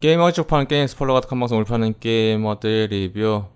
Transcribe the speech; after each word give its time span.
게이머 0.00 0.30
쪽파는 0.30 0.68
게임 0.68 0.86
스포일러 0.86 1.12
같은 1.14 1.40
방송 1.40 1.58
울파는 1.58 1.98
게이머들 1.98 2.86
리뷰 2.88 3.46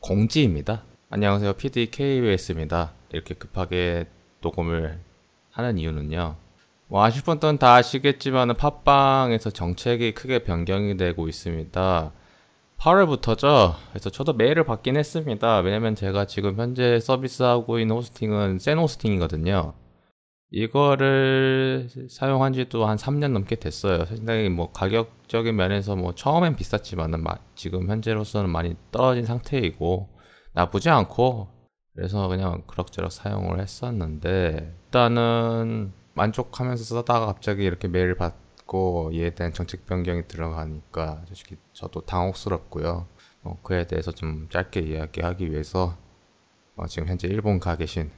공지입니다. 0.00 0.82
안녕하세요. 1.08 1.54
PD 1.54 1.90
KBS입니다. 1.90 2.92
이렇게 3.10 3.34
급하게 3.34 4.06
녹음을 4.42 5.00
하는 5.50 5.78
이유는요. 5.78 6.36
뭐 6.88 7.02
아실 7.02 7.22
분들은 7.22 7.56
다 7.56 7.76
아시겠지만 7.76 8.54
팟빵에서 8.54 9.48
정책이 9.48 10.12
크게 10.12 10.40
변경이 10.40 10.98
되고 10.98 11.26
있습니다. 11.26 12.12
8월부터죠. 12.76 13.76
그래서 13.88 14.10
저도 14.10 14.34
메일을 14.34 14.64
받긴 14.64 14.94
했습니다. 14.94 15.60
왜냐면 15.60 15.94
제가 15.94 16.26
지금 16.26 16.58
현재 16.58 17.00
서비스하고 17.00 17.78
있는 17.78 17.96
호스팅은 17.96 18.58
센 18.58 18.76
호스팅이거든요. 18.76 19.72
이거를 20.50 21.88
사용한 22.08 22.54
지도 22.54 22.86
한 22.86 22.96
3년 22.96 23.32
넘게 23.32 23.56
됐어요. 23.56 24.06
상당히 24.06 24.48
뭐 24.48 24.72
가격적인 24.72 25.54
면에서 25.54 25.94
뭐 25.94 26.14
처음엔 26.14 26.56
비쌌지만은 26.56 27.22
지금 27.54 27.88
현재로서는 27.90 28.48
많이 28.50 28.74
떨어진 28.90 29.24
상태이고 29.24 30.08
나쁘지 30.54 30.88
않고 30.88 31.48
그래서 31.94 32.28
그냥 32.28 32.62
그럭저럭 32.66 33.12
사용을 33.12 33.60
했었는데 33.60 34.74
일단은 34.86 35.92
만족하면서 36.14 36.82
쓰다가 36.82 37.26
갑자기 37.26 37.64
이렇게 37.64 37.86
메일을 37.88 38.14
받고 38.16 39.10
이에 39.12 39.30
대한 39.30 39.52
정책 39.52 39.84
변경이 39.84 40.26
들어가니까 40.28 41.22
솔직히 41.26 41.56
저도 41.72 42.02
당혹스럽고요. 42.02 43.06
어, 43.42 43.58
그에 43.62 43.86
대해서 43.86 44.12
좀 44.12 44.48
짧게 44.50 44.80
이야기하기 44.80 45.50
위해서 45.50 45.96
어, 46.76 46.86
지금 46.86 47.08
현재 47.08 47.28
일본 47.28 47.60
가 47.60 47.76
계신 47.76 48.10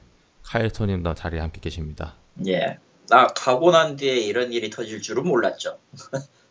카일토님도 0.43 1.13
자리에 1.13 1.39
함께 1.39 1.59
계십니다. 1.59 2.20
예. 2.47 2.77
나 3.09 3.27
가고 3.27 3.71
난 3.71 3.95
뒤에 3.95 4.19
이런 4.19 4.53
일이 4.53 4.69
터질 4.69 5.01
줄은 5.01 5.27
몰랐죠. 5.27 5.77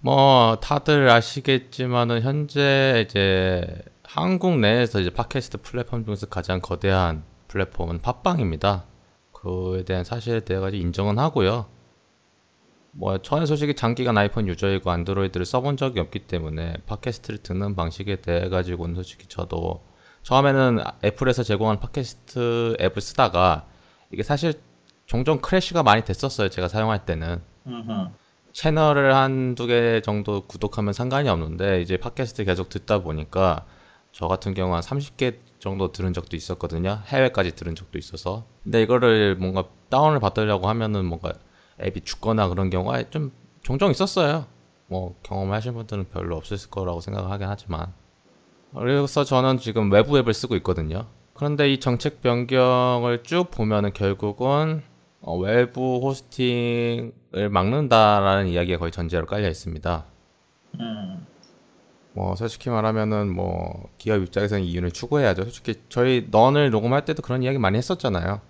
뭐 0.00 0.58
다들 0.60 1.08
아시겠지만은 1.08 2.22
현재 2.22 3.04
이제 3.08 3.66
한국 4.02 4.58
내에서 4.58 5.00
이제 5.00 5.10
팟캐스트 5.10 5.58
플랫폼 5.62 6.04
중에서 6.04 6.26
가장 6.26 6.60
거대한 6.60 7.24
플랫폼은 7.48 8.00
팟빵입니다. 8.00 8.84
그에 9.32 9.84
대한 9.84 10.04
사실에 10.04 10.40
대해 10.40 10.60
가지고 10.60 10.82
인정은 10.82 11.18
하고요. 11.18 11.66
뭐 12.92 13.18
저는 13.18 13.46
솔직히 13.46 13.74
장기간 13.74 14.16
아이폰 14.16 14.46
유저이고 14.46 14.88
안드로이드를 14.88 15.44
써본 15.44 15.76
적이 15.76 16.00
없기 16.00 16.26
때문에 16.26 16.74
팟캐스트를 16.86 17.38
듣는 17.38 17.74
방식에 17.74 18.16
대해 18.16 18.48
가지고는 18.48 18.94
솔직히 18.94 19.26
저도 19.26 19.82
처음에는 20.22 20.78
애플에서 21.04 21.42
제공한 21.42 21.80
팟캐스트 21.80 22.76
앱을 22.80 23.00
쓰다가 23.00 23.66
이게 24.14 24.22
사실 24.22 24.54
종종 25.06 25.38
크래쉬가 25.40 25.82
많이 25.82 26.04
됐었어요. 26.04 26.48
제가 26.48 26.68
사용할 26.68 27.04
때는. 27.04 27.42
채널을 28.52 29.14
한 29.16 29.54
두 29.56 29.66
개 29.66 30.00
정도 30.02 30.42
구독하면 30.46 30.92
상관이 30.92 31.28
없는데 31.28 31.82
이제 31.82 31.96
팟캐스트 31.96 32.44
계속 32.44 32.68
듣다 32.68 33.00
보니까 33.02 33.66
저 34.12 34.28
같은 34.28 34.54
경우 34.54 34.72
한 34.74 34.80
30개 34.80 35.38
정도 35.58 35.90
들은 35.90 36.12
적도 36.12 36.36
있었거든요. 36.36 37.00
해외까지 37.06 37.56
들은 37.56 37.74
적도 37.74 37.98
있어서. 37.98 38.44
근데 38.62 38.82
이거를 38.82 39.34
뭔가 39.36 39.64
다운을 39.88 40.20
받으려고 40.20 40.68
하면은 40.68 41.04
뭔가 41.04 41.32
앱이 41.82 42.02
죽거나 42.04 42.48
그런 42.48 42.70
경우가 42.70 43.10
좀 43.10 43.32
종종 43.62 43.90
있었어요. 43.90 44.46
뭐 44.86 45.16
경험하신 45.24 45.74
분들은 45.74 46.10
별로 46.10 46.36
없었을 46.36 46.70
거라고 46.70 47.00
생각하긴 47.00 47.48
하지만. 47.48 47.92
그래서 48.76 49.24
저는 49.24 49.58
지금 49.58 49.90
외부 49.90 50.16
앱을 50.18 50.32
쓰고 50.32 50.54
있거든요. 50.56 51.06
그런데 51.34 51.72
이 51.72 51.80
정책 51.80 52.22
변경을 52.22 53.22
쭉 53.24 53.50
보면은 53.50 53.92
결국은 53.92 54.82
어, 55.20 55.36
외부 55.36 56.00
호스팅을 56.02 57.48
막는다라는 57.50 58.46
이야기가 58.48 58.78
거의 58.78 58.92
전제로 58.92 59.26
깔려 59.26 59.48
있습니다. 59.48 60.04
음. 60.80 61.26
뭐 62.12 62.36
솔직히 62.36 62.70
말하면은 62.70 63.32
뭐 63.34 63.88
기업 63.98 64.22
입장에서는 64.22 64.62
이윤을 64.62 64.92
추구해야죠. 64.92 65.42
솔직히 65.44 65.80
저희 65.88 66.28
넌을 66.30 66.70
녹음할 66.70 67.04
때도 67.04 67.22
그런 67.22 67.42
이야기 67.42 67.58
많이 67.58 67.76
했었잖아요. 67.78 68.40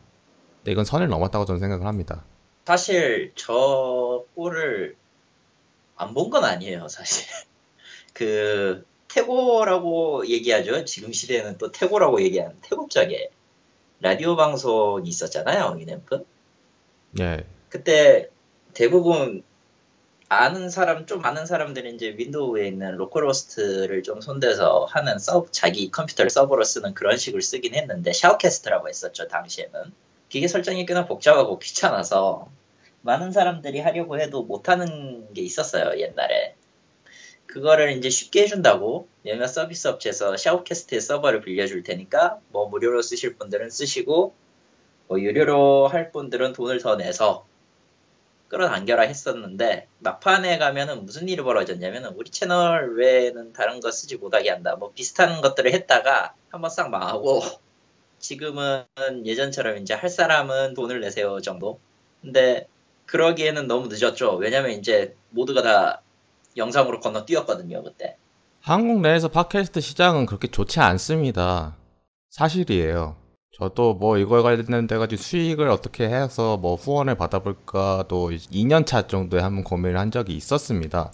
근데 0.59 0.73
이건 0.73 0.85
선을 0.85 1.09
넘었다고 1.09 1.47
저는 1.47 1.61
생각을 1.61 1.87
합니다. 1.87 2.25
사실 2.67 3.33
저 3.37 4.25
꼴을 4.35 4.97
안 5.97 6.13
본 6.13 6.29
건 6.31 6.45
아니에요, 6.45 6.89
사실. 6.89 7.27
그 8.13 8.85
태고라고 9.15 10.27
얘기하죠. 10.27 10.85
지금 10.85 11.13
시대에는 11.13 11.57
또 11.59 11.71
태고라고 11.71 12.21
얘기하는 12.21 12.57
태곳적에 12.63 13.31
라디오 14.01 14.35
방송이 14.35 15.09
있었잖아요. 15.09 15.77
Winamp. 15.79 16.27
네. 17.13 17.45
그때 17.69 18.29
대부분 18.75 19.45
아는 20.29 20.69
사람 20.69 21.07
좀 21.07 21.25
아는 21.25 21.47
사람들이 21.47 21.95
이제 21.95 22.15
윈도우에 22.17 22.67
있는 22.67 22.97
localhost를 22.97 24.03
좀 24.03 24.21
손대서 24.21 24.87
하는 24.87 25.21
서 25.21 25.47
자기 25.53 25.93
컴퓨터를 25.93 26.29
서버로 26.29 26.65
쓰는 26.65 26.93
그런 26.95 27.17
식을 27.17 27.41
쓰긴 27.41 27.75
했는데 27.75 28.13
SHOUTcast라고 28.13 28.89
했었죠 28.89 29.29
당시에는 29.29 29.93
기계 30.29 30.49
설정이 30.49 30.87
꽤나 30.87 31.07
복잡하고 31.07 31.59
귀찮아서 31.59 32.49
많은 33.03 33.31
사람들이 33.33 33.81
하려고 33.81 34.19
해도 34.19 34.43
못하는 34.43 35.33
게 35.35 35.43
있었어요 35.43 36.01
옛날에 36.01 36.57
그거를 37.55 37.93
이제 37.93 38.11
쉽게 38.11 38.43
해준다고 38.43 39.07
몇몇 39.23 39.47
서비스 39.47 39.87
업체에서 39.87 40.37
샤워캐스트의 40.37 41.01
서버를 41.01 41.41
빌려줄 41.41 41.85
테니까 41.85 42.41
뭐 42.49 42.67
무료로 42.69 43.01
쓰실 43.01 43.37
분들은 43.37 43.71
쓰시고 43.71 44.35
뭐 45.07 45.21
유료로 45.21 45.87
할 45.87 46.11
분들은 46.11 46.53
돈을 46.53 46.81
더 46.81 46.97
내서 46.97 47.47
끌어당겨라 48.49 49.05
했었는데 49.05 49.87
막판에 50.01 50.59
가면은 50.59 51.07
무슨 51.07 51.29
일이 51.29 51.45
벌어졌냐면은 51.45 52.15
우리 52.17 52.29
채널 52.31 52.97
외에는 52.97 53.53
다른 53.53 53.79
거 53.79 53.93
쓰지 53.93 54.17
못하게 54.17 54.51
한다. 54.51 54.75
뭐 54.75 54.91
비슷한 54.93 55.41
것들을 55.41 55.73
했다가 55.73 56.35
한번 56.49 56.71
싹 56.71 56.91
망하고 56.91 57.41
지금은 58.19 58.85
예전처럼 59.25 59.79
이제 59.79 59.95
할 59.95 60.11
사람은 60.11 60.75
돈을 60.75 61.01
내세요 61.01 61.41
정도. 61.41 61.79
근데 62.21 62.67
그러기에는 63.07 63.69
너무 63.69 63.87
늦었죠. 63.87 64.35
왜냐면 64.39 64.73
이제 64.73 65.15
모두가 65.31 65.63
다 65.63 66.03
영상으로 66.57 67.01
건너뛰었거든요 67.01 67.83
그때. 67.83 68.17
한국 68.61 69.01
내에서 69.01 69.29
팟캐스트 69.29 69.81
시장은 69.81 70.27
그렇게 70.27 70.49
좋지 70.49 70.81
않습니다. 70.81 71.77
사실이에요. 72.31 73.17
저도 73.53 73.95
뭐 73.95 74.19
이거에 74.19 74.43
관련돼 74.43 74.97
가지고 74.97 75.23
수익을 75.23 75.69
어떻게 75.69 76.09
해서 76.09 76.57
뭐 76.57 76.75
후원을 76.75 77.17
받아볼까도 77.17 78.31
2년 78.31 78.87
차 78.87 79.07
정도에 79.07 79.41
한번 79.41 79.63
고민을 79.65 79.99
한 79.99 80.11
적이 80.11 80.35
있었습니다. 80.35 81.13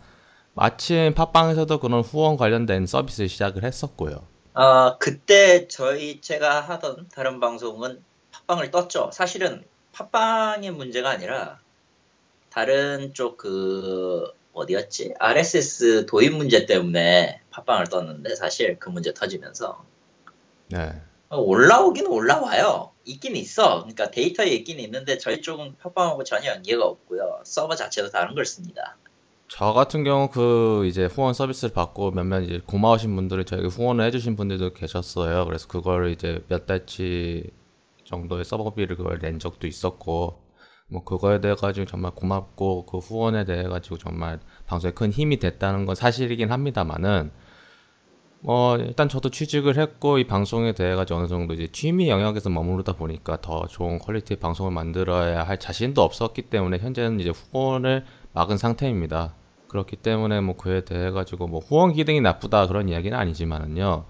마침 0.55 1.13
팟빵에서도 1.15 1.81
그런 1.81 2.01
후원 2.01 2.37
관련된 2.37 2.87
서비스를 2.87 3.29
시작을 3.29 3.65
했었고요. 3.65 4.23
아 4.55 4.97
그때 4.99 5.69
저희 5.69 6.21
제가 6.21 6.61
하던 6.61 7.09
다른 7.13 7.41
방송은 7.41 8.03
팟빵을 8.31 8.71
떴죠. 8.71 9.11
사실은 9.13 9.65
팟빵의 9.93 10.71
문제가 10.71 11.11
아니라 11.11 11.59
다른 12.49 13.13
쪽 13.13 13.37
그 13.37 14.33
어디였지? 14.53 15.15
RSS 15.19 16.07
도입 16.07 16.35
문제 16.35 16.67
때문에 16.67 17.41
팟빵을 17.51 17.87
떴는데 17.87 18.35
사실 18.35 18.79
그 18.79 18.89
문제 18.89 19.15
터지면서 19.15 19.85
네. 20.69 21.01
올라오긴 21.31 22.07
올라와요. 22.07 22.91
있긴 23.05 23.37
있어. 23.37 23.81
그러니까 23.81 24.11
데이터에 24.11 24.49
있긴 24.49 24.81
있는데 24.81 25.19
저희 25.19 25.41
쪽은 25.41 25.77
팟빵하고 25.79 26.25
전혀 26.25 26.51
연계가 26.51 26.85
없고요. 26.85 27.41
서버 27.45 27.75
자체도 27.77 28.11
다른 28.11 28.35
걸 28.35 28.45
씁니다. 28.45 28.97
저 29.49 29.73
같은 29.73 30.05
경우 30.05 30.29
그 30.31 30.87
이제 30.87 31.07
후원 31.07 31.35
서비스를 31.35 31.75
받고 31.75 32.13
몇몇 32.13 32.41
이제 32.41 32.61
고마우신 32.67 33.15
분들이 33.17 33.45
저에게 33.45 33.67
후원을 33.67 34.05
해주신 34.07 34.37
분들도 34.37 34.75
계셨어요. 34.75 35.45
그래서 35.45 35.67
그걸 35.67 36.13
이제 36.13 36.45
몇 36.49 36.67
달치 36.67 37.51
정도의 38.05 38.45
서버비를 38.45 38.97
그걸 38.97 39.19
낸 39.19 39.39
적도 39.41 39.67
있었고 39.67 40.39
뭐 40.91 41.05
그거에 41.05 41.41
대해 41.41 41.55
가지고 41.55 41.87
정말 41.87 42.13
고맙고 42.15 42.87
그 42.87 42.99
후원에 42.99 43.45
대해 43.45 43.63
가지고 43.65 43.97
정말 43.97 44.41
방송에 44.67 44.93
큰 44.93 45.11
힘이 45.11 45.39
됐다는 45.39 45.87
건 45.87 45.95
사실이긴 45.95 46.51
합니다만은 46.51 47.31
뭐 48.41 48.77
일단 48.77 49.09
저도 49.09 49.31
취직을 49.31 49.79
했고 49.79 50.19
이 50.19 50.27
방송에 50.27 50.73
대해 50.73 50.95
가지고 50.95 51.21
어느 51.21 51.29
정도 51.29 51.55
이제 51.55 51.69
취미 51.71 52.09
영역에서 52.09 52.51
머무르다 52.51 52.95
보니까 52.95 53.41
더 53.41 53.67
좋은 53.67 53.99
퀄리티의 53.99 54.39
방송을 54.39 54.73
만들어야 54.73 55.43
할 55.43 55.59
자신도 55.59 56.03
없었기 56.03 56.43
때문에 56.43 56.79
현재는 56.79 57.21
이제 57.21 57.31
후원을 57.31 58.05
막은 58.33 58.57
상태입니다. 58.57 59.35
그렇기 59.69 59.97
때문에 59.97 60.41
뭐 60.41 60.57
그에 60.57 60.85
대해 60.85 61.11
가지고 61.11 61.47
뭐 61.47 61.61
후원 61.61 61.93
기능이 61.93 62.21
나쁘다 62.21 62.67
그런 62.67 62.89
이야기는 62.89 63.17
아니지만은요. 63.17 64.07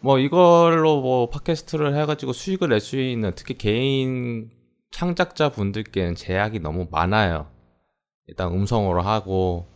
뭐 0.00 0.18
이걸로 0.18 1.00
뭐 1.00 1.30
팟캐스트를 1.30 1.96
해가지고 1.96 2.32
수익을 2.32 2.68
낼 2.68 2.80
수 2.80 3.00
있는 3.00 3.32
특히 3.34 3.58
개인 3.58 4.50
창작자 4.96 5.50
분들께는 5.50 6.14
제약이 6.14 6.60
너무 6.60 6.88
많아요. 6.90 7.48
일단 8.28 8.50
음성으로 8.50 9.02
하고 9.02 9.66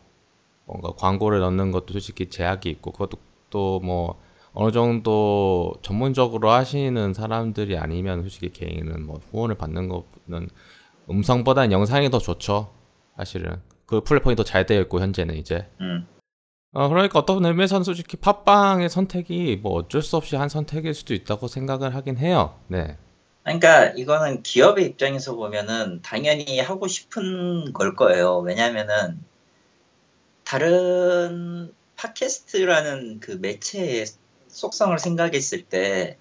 뭔가 0.65 0.93
광고를 0.97 1.41
넣는 1.41 1.73
것도 1.73 1.93
솔직히 1.93 2.31
제약이 2.31 2.71
있고 2.71 2.93
그것도 2.93 3.19
또 3.51 3.81
뭐 3.83 4.19
어느 4.55 4.73
정도 4.73 5.75
전문적으로 5.83 6.51
하시는 6.51 7.13
사람들이 7.13 7.77
아니면 7.77 8.23
솔직히 8.23 8.51
개인은 8.51 9.05
뭐 9.05 9.21
후원을 9.31 9.57
받는 9.57 9.89
것은 9.89 10.49
음성보다는 11.11 11.71
영상이 11.71 12.09
더 12.09 12.19
좋죠. 12.19 12.73
사실은 13.19 13.61
그 13.85 14.01
플랫폼이 14.01 14.37
더 14.37 14.43
잘 14.43 14.65
되어 14.65 14.81
있고 14.81 15.01
현재는 15.01 15.37
이제. 15.37 15.69
음. 15.83 16.07
어, 16.73 16.89
그러니까 16.89 17.19
어떤 17.19 17.45
의미에서는 17.45 17.85
솔직히 17.85 18.17
팟빵의 18.17 18.89
선택이 18.89 19.61
뭐 19.63 19.75
어쩔 19.75 20.01
수 20.01 20.17
없이 20.17 20.37
한 20.37 20.49
선택일 20.49 20.95
수도 20.95 21.13
있다고 21.13 21.47
생각을 21.47 21.95
하긴 21.95 22.17
해요. 22.17 22.55
네. 22.69 22.97
그러니까 23.43 23.87
이거는 23.87 24.43
기업의 24.43 24.85
입장에서 24.87 25.35
보면은 25.35 26.01
당연히 26.03 26.61
하고 26.61 26.87
싶은 26.87 27.73
걸 27.73 27.97
거예요. 27.97 28.39
왜냐면은 28.39 29.19
다른 30.45 31.73
팟캐스트라는 31.97 33.21
그 33.21 33.33
매체의 33.33 34.07
속성을 34.49 34.99
생각했을 34.99 35.63
때 35.65 36.17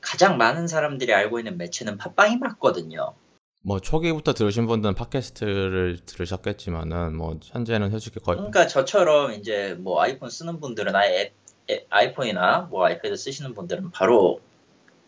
가장 0.00 0.38
많은 0.38 0.66
사람들이 0.68 1.12
알고 1.12 1.38
있는 1.38 1.58
매체는 1.58 1.98
팟빵이 1.98 2.38
맞거든요. 2.38 3.14
뭐 3.62 3.80
초기부터 3.80 4.32
들으신 4.32 4.66
분들은 4.66 4.94
팟캐스트를 4.94 5.98
들으셨겠지만은 6.06 7.16
뭐 7.16 7.38
현재는 7.42 7.90
솔직히 7.90 8.20
거의 8.20 8.36
그러니까 8.36 8.68
저처럼 8.68 9.32
이제 9.32 9.74
뭐 9.78 10.00
아이폰 10.00 10.30
쓰는 10.30 10.60
분들은 10.60 10.94
아예 10.94 11.20
앱, 11.22 11.32
앱, 11.68 11.86
아이폰이나 11.90 12.68
뭐 12.70 12.86
아이패드 12.86 13.16
쓰시는 13.16 13.54
분들은 13.54 13.90
바로 13.90 14.40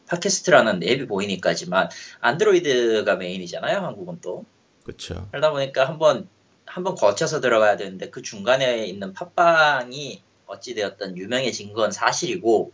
팟캐스트라는 0.08 0.82
앱이 0.82 1.06
보이니까지만 1.06 1.88
안드로이드가 2.20 3.16
메인이잖아요. 3.16 3.78
한국은 3.78 4.20
또. 4.20 4.44
그렇죠. 4.84 5.28
그러다 5.30 5.50
보니까 5.50 5.86
한번 5.86 6.28
한번 6.64 6.94
거쳐서 6.94 7.40
들어가야 7.40 7.76
되는데 7.76 8.10
그 8.10 8.22
중간에 8.22 8.86
있는 8.86 9.12
팟빵이 9.12 10.22
어찌되었든 10.46 11.16
유명해진 11.16 11.72
건 11.72 11.90
사실이고 11.90 12.72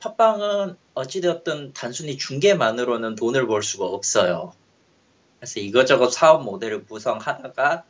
팟빵은 0.00 0.76
어찌되었든 0.94 1.72
단순히 1.74 2.16
중계만으로는 2.16 3.14
돈을 3.14 3.46
벌 3.46 3.62
수가 3.62 3.86
없어요. 3.86 4.52
그래서 5.38 5.60
이것저것 5.60 6.10
사업 6.10 6.44
모델을 6.44 6.84
구성하다가 6.86 7.84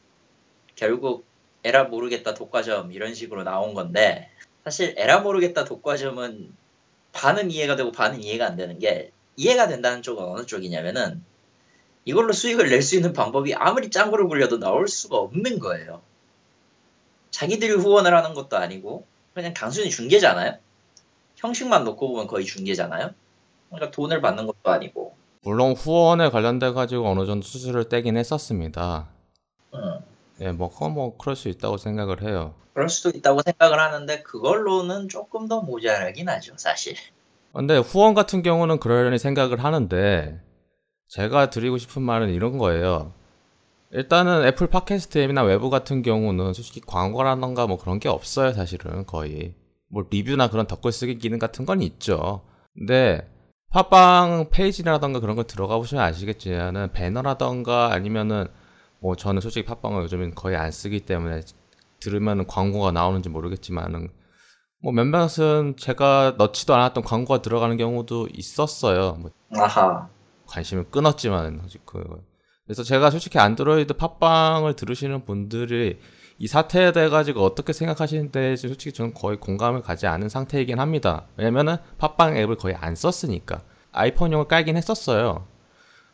결국 0.74 1.24
에라 1.64 1.84
모르겠다 1.84 2.34
독과점 2.34 2.92
이런 2.92 3.14
식으로 3.14 3.44
나온 3.44 3.74
건데 3.74 4.30
사실 4.64 4.94
에라 4.96 5.20
모르겠다 5.20 5.64
독과점은 5.64 6.54
반은 7.12 7.50
이해가 7.50 7.76
되고 7.76 7.92
반은 7.92 8.22
이해가 8.22 8.46
안 8.46 8.56
되는 8.56 8.78
게 8.78 9.10
이해가 9.36 9.68
된다는 9.68 10.02
쪽은 10.02 10.22
어느 10.24 10.46
쪽이냐면은 10.46 11.22
이걸로 12.04 12.32
수익을 12.32 12.68
낼 12.70 12.82
수 12.82 12.96
있는 12.96 13.12
방법이 13.12 13.54
아무리 13.54 13.90
짱구를 13.90 14.26
굴려도 14.28 14.58
나올 14.58 14.88
수가 14.88 15.18
없는 15.18 15.58
거예요. 15.58 16.02
자기들이 17.30 17.72
후원을 17.74 18.14
하는 18.14 18.34
것도 18.34 18.56
아니고 18.56 19.06
그냥 19.34 19.54
단순히 19.54 19.90
중계잖아요. 19.90 20.56
형식만 21.36 21.84
놓고 21.84 22.08
보면 22.08 22.26
거의 22.26 22.44
중계잖아요. 22.44 23.10
그러니까 23.70 23.90
돈을 23.90 24.20
받는 24.20 24.46
것도 24.46 24.70
아니고. 24.70 25.14
물론 25.42 25.72
후원에 25.72 26.28
관련돼 26.28 26.72
가지고 26.72 27.08
어느 27.08 27.24
정도 27.26 27.46
수수료를 27.46 27.88
떼긴 27.88 28.16
했었습니다. 28.16 29.08
음, 30.40 30.46
예, 30.46 30.52
뭐 30.52 30.70
그건 30.70 30.94
뭐 30.94 31.16
그럴 31.16 31.36
수 31.36 31.48
있다고 31.48 31.76
생각을 31.76 32.22
해요. 32.22 32.54
그럴 32.74 32.88
수도 32.88 33.10
있다고 33.16 33.42
생각을 33.42 33.78
하는데 33.78 34.22
그걸로는 34.22 35.08
조금 35.08 35.48
더 35.48 35.60
모자라긴 35.60 36.28
하죠, 36.28 36.54
사실. 36.56 36.94
근데 37.52 37.76
후원 37.76 38.14
같은 38.14 38.42
경우는 38.42 38.78
그러려니 38.78 39.18
생각을 39.18 39.62
하는데 39.62 40.40
제가 41.08 41.50
드리고 41.50 41.78
싶은 41.78 42.02
말은 42.02 42.30
이런 42.30 42.58
거예요. 42.58 43.12
일단은 43.92 44.46
애플 44.46 44.68
팟캐스트 44.68 45.18
앱이나 45.18 45.42
외부 45.42 45.68
같은 45.68 46.02
경우는 46.02 46.52
솔직히 46.52 46.80
광고라던가 46.80 47.66
뭐 47.66 47.76
그런 47.76 47.98
게 47.98 48.08
없어요, 48.08 48.52
사실은 48.52 49.04
거의. 49.04 49.54
뭐 49.88 50.04
리뷰나 50.08 50.48
그런 50.48 50.68
덧글 50.68 50.92
쓰기 50.92 51.18
기능 51.18 51.40
같은 51.40 51.66
건 51.66 51.82
있죠. 51.82 52.42
근데 52.78 53.28
팟빵 53.70 54.50
페이지라던가 54.50 55.18
그런 55.18 55.34
거 55.34 55.42
들어가 55.42 55.76
보시면 55.76 56.04
아시겠지만은 56.04 56.92
배너라던가 56.92 57.92
아니면은 57.92 58.46
뭐 59.00 59.16
저는 59.16 59.40
솔직히 59.40 59.66
팟빵을 59.66 60.02
요즘엔 60.04 60.34
거의 60.34 60.56
안 60.56 60.70
쓰기 60.70 61.00
때문에 61.00 61.42
들으면 62.00 62.46
광고가 62.46 62.92
나오는지 62.92 63.28
모르겠지만은 63.28 64.08
뭐 64.82 64.92
몇몇은 64.92 65.76
제가 65.76 66.36
넣지도 66.38 66.74
않았던 66.74 67.04
광고가 67.04 67.42
들어가는 67.42 67.76
경우도 67.76 68.28
있었어요. 68.32 69.14
뭐 69.20 69.30
아하. 69.56 70.08
관심을 70.46 70.90
끊었지만 70.90 71.68
그 71.84 72.22
그래서 72.64 72.82
제가 72.82 73.10
솔직히 73.10 73.38
안드로이드 73.38 73.94
팟빵을 73.94 74.76
들으시는 74.76 75.24
분들이 75.24 75.98
이 76.38 76.46
사태에 76.46 76.92
대해 76.92 77.08
가지고 77.08 77.42
어떻게 77.44 77.72
생각하시는데 77.72 78.56
솔직히 78.56 78.92
저는 78.92 79.12
거의 79.12 79.38
공감을 79.38 79.82
가지 79.82 80.06
않은 80.06 80.28
상태이긴 80.28 80.80
합니다. 80.80 81.26
왜냐면은 81.36 81.76
팟빵 81.98 82.36
앱을 82.36 82.56
거의 82.56 82.74
안 82.74 82.94
썼으니까 82.94 83.62
아이폰용을 83.92 84.48
깔긴 84.48 84.76
했었어요. 84.76 85.46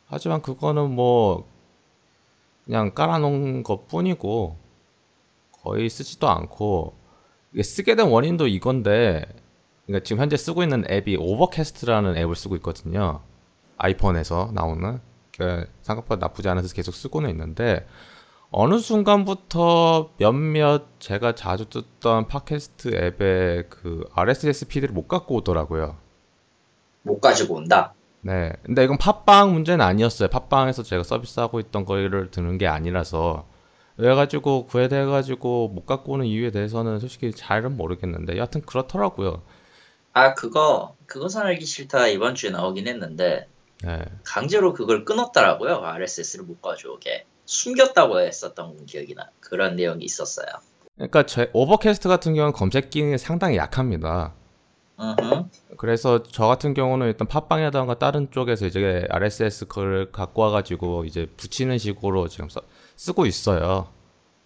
하지만 0.06 0.42
그거는 0.42 0.90
뭐 0.90 1.48
그냥 2.66 2.92
깔아놓은 2.92 3.62
것 3.62 3.88
뿐이고 3.88 4.58
거의 5.62 5.88
쓰지도 5.88 6.28
않고 6.28 6.94
쓰게 7.62 7.94
된 7.94 8.08
원인도 8.08 8.48
이건데 8.48 9.24
그러니까 9.86 10.04
지금 10.04 10.20
현재 10.20 10.36
쓰고 10.36 10.62
있는 10.62 10.84
앱이 10.90 11.16
오버캐스트라는 11.16 12.16
앱을 12.16 12.34
쓰고 12.34 12.56
있거든요. 12.56 13.20
아이폰에서 13.78 14.50
나오는 14.52 15.00
그 15.38 15.66
생각보다 15.82 16.26
나쁘지 16.26 16.48
않아서 16.48 16.74
계속 16.74 16.94
쓰고는 16.94 17.30
있는데 17.30 17.86
어느 18.50 18.78
순간부터 18.78 20.10
몇몇 20.18 20.86
제가 20.98 21.34
자주 21.34 21.68
듣던 21.68 22.26
팟캐스트 22.26 22.94
앱의 22.94 23.68
그 23.68 24.08
RSS 24.14 24.66
피드를 24.66 24.92
못 24.94 25.08
갖고 25.08 25.36
오더라고요. 25.36 25.96
못 27.02 27.20
가지고 27.20 27.56
온다. 27.56 27.94
네. 28.22 28.52
근데 28.62 28.84
이건 28.84 28.98
팟빵 28.98 29.52
문제는 29.52 29.84
아니었어요. 29.84 30.28
팟빵에서 30.28 30.82
제가 30.82 31.02
서비스하고 31.02 31.60
있던 31.60 31.84
거를 31.84 32.30
드는 32.30 32.58
게 32.58 32.66
아니라서. 32.66 33.46
그래가지고 33.96 34.66
그에 34.66 34.88
대해 34.88 35.04
가지고 35.04 35.68
못 35.68 35.86
갖고 35.86 36.12
오는 36.12 36.26
이유에 36.26 36.50
대해서는 36.50 36.98
솔직히 36.98 37.32
잘은 37.32 37.76
모르겠는데 37.76 38.36
여하튼 38.36 38.60
그렇더라고요. 38.62 39.42
아, 40.12 40.34
그거, 40.34 40.96
그것은 41.06 41.42
알기 41.42 41.66
싫다 41.66 42.08
이번 42.08 42.34
주에 42.34 42.50
나오긴 42.50 42.88
했는데, 42.88 43.48
네. 43.84 44.02
강제로 44.24 44.72
그걸 44.72 45.04
끊었더라고요. 45.04 45.76
RSS를 45.84 46.46
못 46.46 46.62
가져오게. 46.62 47.26
숨겼다고 47.44 48.20
했었던 48.20 48.86
기억이 48.86 49.14
나. 49.14 49.28
그런 49.40 49.76
내용이 49.76 50.04
있었어요. 50.04 50.46
그러니까 50.94 51.26
제 51.26 51.50
오버캐스트 51.52 52.08
같은 52.08 52.34
경우는 52.34 52.54
검색 52.54 52.88
기능이 52.88 53.18
상당히 53.18 53.58
약합니다. 53.58 54.32
으흠. 54.98 55.50
그래서 55.76 56.22
저 56.22 56.46
같은 56.46 56.72
경우는 56.74 57.06
일단 57.08 57.28
팟빵이라던가 57.28 57.98
다른 57.98 58.30
쪽에서 58.30 58.66
이제 58.66 59.06
RSS 59.10 59.66
그걸 59.66 60.10
갖고 60.10 60.42
와가지고 60.42 61.04
이제 61.04 61.26
붙이는 61.36 61.76
식으로 61.78 62.28
지금 62.28 62.48
써, 62.48 62.62
쓰고 62.96 63.26
있어요. 63.26 63.88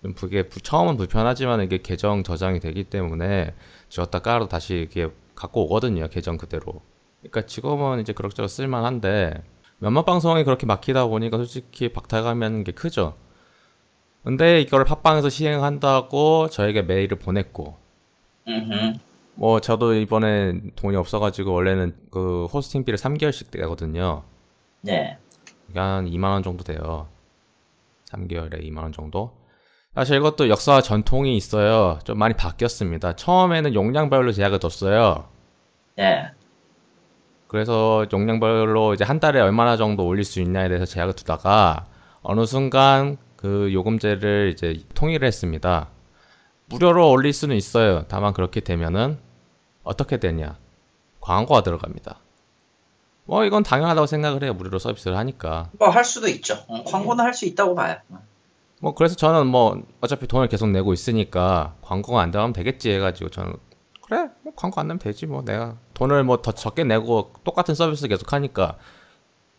좀 0.03 0.15
그게 0.15 0.49
부- 0.49 0.61
처음은 0.61 0.97
불편하지만 0.97 1.63
이게 1.63 1.79
계정 1.83 2.23
저장이 2.25 2.59
되기 2.59 2.85
때문에 2.85 3.55
지웠다 3.91 4.21
깔아도 4.21 4.49
다시 4.49 4.75
이렇게 4.75 5.09
갖고 5.37 5.65
오거든요. 5.65 6.09
계정 6.09 6.37
그대로. 6.37 6.81
그러니까 7.21 7.43
지금은 7.47 8.01
이제 8.01 8.13
그럭저럭 8.13 8.51
쓸만한데 8.51 9.43
몇몇 9.79 10.05
방송이 10.05 10.43
그렇게 10.45 10.67
막히다 10.67 11.07
보니까 11.07 11.37
솔직히 11.37 11.91
박탈감이라는 11.93 12.65
게 12.65 12.73
크죠. 12.73 13.15
근데 14.25 14.61
이거를 14.61 14.85
팟빵에서 14.85 15.29
시행한다고 15.29 16.49
저에게 16.51 16.83
메일을 16.83 17.19
보냈고 17.19 17.77
으흠. 18.49 18.95
뭐 19.41 19.59
저도 19.59 19.95
이번에 19.95 20.61
돈이 20.77 20.97
없어가지고 20.97 21.55
원래는 21.55 21.97
그 22.11 22.45
호스팅비를 22.53 22.99
3개월씩 22.99 23.59
내거든요. 23.59 24.23
네. 24.83 25.17
한 25.75 26.05
2만 26.05 26.25
원 26.25 26.43
정도 26.43 26.63
돼요. 26.63 27.09
3개월에 28.13 28.63
2만 28.63 28.83
원 28.83 28.93
정도. 28.93 29.33
사실 29.95 30.19
이것도 30.19 30.51
역사와 30.51 30.83
전통이 30.83 31.39
있어요. 31.39 31.99
좀 32.05 32.19
많이 32.19 32.35
바뀌었습니다. 32.35 33.17
처음에는 33.17 33.73
용량별로 33.73 34.33
제약을 34.33 34.59
뒀어요. 34.59 35.31
네. 35.97 36.27
그래서 37.47 38.05
용량별로 38.13 38.93
이제 38.93 39.05
한 39.05 39.21
달에 39.21 39.41
얼마나 39.41 39.79
정도 39.79 40.07
올릴 40.07 40.23
수 40.23 40.43
있냐에 40.43 40.69
대해서 40.69 40.85
제약을 40.85 41.15
두다가 41.15 41.87
어느 42.21 42.45
순간 42.45 43.17
그 43.37 43.73
요금제를 43.73 44.51
이제 44.53 44.83
통일을 44.93 45.27
했습니다. 45.27 45.89
무료로 46.67 47.11
올릴 47.11 47.33
수는 47.33 47.57
있어요. 47.57 48.05
다만 48.07 48.35
그렇게 48.35 48.61
되면은 48.61 49.30
어떻게 49.91 50.19
되냐? 50.19 50.57
광고가 51.21 51.63
들어갑니다. 51.63 52.19
뭐 53.25 53.45
이건 53.45 53.63
당연하다고 53.63 54.07
생각을 54.07 54.43
해요. 54.43 54.55
무료로 54.55 54.79
서비스를 54.79 55.17
하니까. 55.17 55.71
뭐 55.79 55.91
할 55.91 56.05
수도 56.05 56.29
있죠. 56.29 56.65
어, 56.69 56.83
광고는 56.85 57.25
할 57.25 57.35
수 57.35 57.45
있다고 57.47 57.75
봐요. 57.75 57.97
뭐 58.81 58.95
그래서 58.95 59.15
저는 59.15 59.47
뭐 59.47 59.83
어차피 60.01 60.27
돈을 60.27 60.49
계속 60.49 60.69
내고 60.71 60.93
있으니까 60.93 61.75
광고가 61.83 62.21
안 62.23 62.31
들어가면 62.31 62.55
되겠지 62.55 62.91
해가지고 62.93 63.29
저는 63.31 63.53
그래 64.03 64.29
뭐 64.43 64.53
광고 64.57 64.81
안 64.81 64.89
내면 64.89 64.99
되지 64.99 65.27
뭐 65.27 65.43
내가 65.45 65.77
돈을 65.95 66.25
뭐 66.25 66.41
더 66.41 66.53
적게 66.53 66.85
내고 66.85 67.33
똑같은 67.45 67.75
서비스 67.75 68.09
계속 68.09 68.33
하니까 68.33 68.79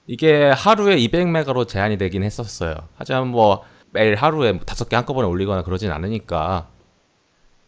이게 0.07 0.49
하루에 0.49 0.97
200메가로 0.97 1.67
제한이 1.67 1.97
되긴 1.97 2.23
했었어요. 2.23 2.75
하지만 2.95 3.27
뭐 3.27 3.63
매일 3.91 4.15
하루에 4.15 4.53
뭐 4.53 4.63
다섯 4.65 4.89
개 4.89 4.95
한꺼번에 4.95 5.27
올리거나 5.27 5.61
그러진 5.63 5.91
않으니까 5.91 6.67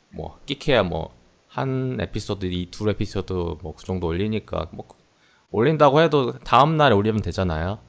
뭐 0.09 0.39
끼케야 0.47 0.83
뭐 0.83 1.13
한 1.53 1.97
에피소드 1.99 2.45
이둘 2.47 2.89
에피소드 2.89 3.33
뭐 3.61 3.75
그 3.75 3.85
정도 3.85 4.07
올리니까 4.07 4.67
뭐 4.71 4.87
올린다고 5.51 6.01
해도 6.01 6.33
다음 6.39 6.77
날에 6.77 6.95
올리면 6.95 7.21
되잖아요. 7.21 7.79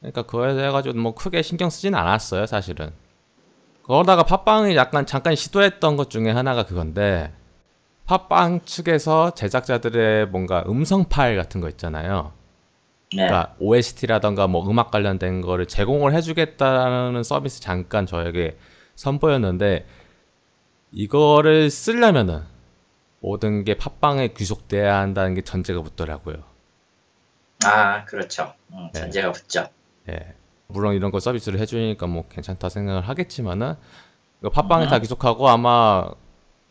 그러니까 0.00 0.22
그거에 0.22 0.54
대해 0.54 0.70
가지고 0.70 0.98
뭐 0.98 1.14
크게 1.14 1.42
신경 1.42 1.70
쓰진 1.70 1.94
않았어요, 1.94 2.46
사실은. 2.46 2.92
그러다가 3.82 4.22
팟빵이 4.24 4.76
약간 4.76 5.06
잠깐 5.06 5.34
시도했던 5.34 5.96
것 5.96 6.10
중에 6.10 6.30
하나가 6.30 6.64
그건데 6.64 7.32
팟빵 8.04 8.60
측에서 8.64 9.30
제작자들의 9.34 10.28
뭔가 10.28 10.64
음성 10.68 11.04
파일 11.08 11.36
같은 11.36 11.60
거 11.62 11.68
있잖아요. 11.70 12.32
네. 13.16 13.26
그러니까 13.26 13.54
OST라던가 13.58 14.46
뭐 14.46 14.68
음악 14.68 14.90
관련된 14.90 15.40
거를 15.40 15.66
제공을 15.66 16.12
해주겠다는 16.14 17.22
서비스 17.22 17.62
잠깐 17.62 18.04
저에게 18.04 18.58
선보였는데 18.96 19.86
이거를 20.92 21.70
쓰려면은 21.70 22.42
모든 23.20 23.64
게 23.64 23.76
팟빵에 23.76 24.28
귀속돼야 24.28 24.98
한다는 24.98 25.34
게 25.34 25.42
전제가 25.42 25.82
붙더라고요. 25.82 26.36
아, 27.64 28.04
그렇죠. 28.04 28.54
음, 28.72 28.90
네. 28.92 29.00
전제가 29.00 29.32
붙죠. 29.32 29.66
예. 30.08 30.34
물론 30.68 30.94
이런 30.94 31.10
거 31.10 31.18
서비스를 31.18 31.58
해주니까 31.60 32.06
뭐 32.06 32.24
괜찮다 32.28 32.68
생각을 32.68 33.08
하겠지만은 33.08 33.74
이거 34.40 34.50
팟빵에 34.50 34.84
음. 34.84 34.88
다 34.88 34.98
귀속하고 34.98 35.48
아마 35.48 36.08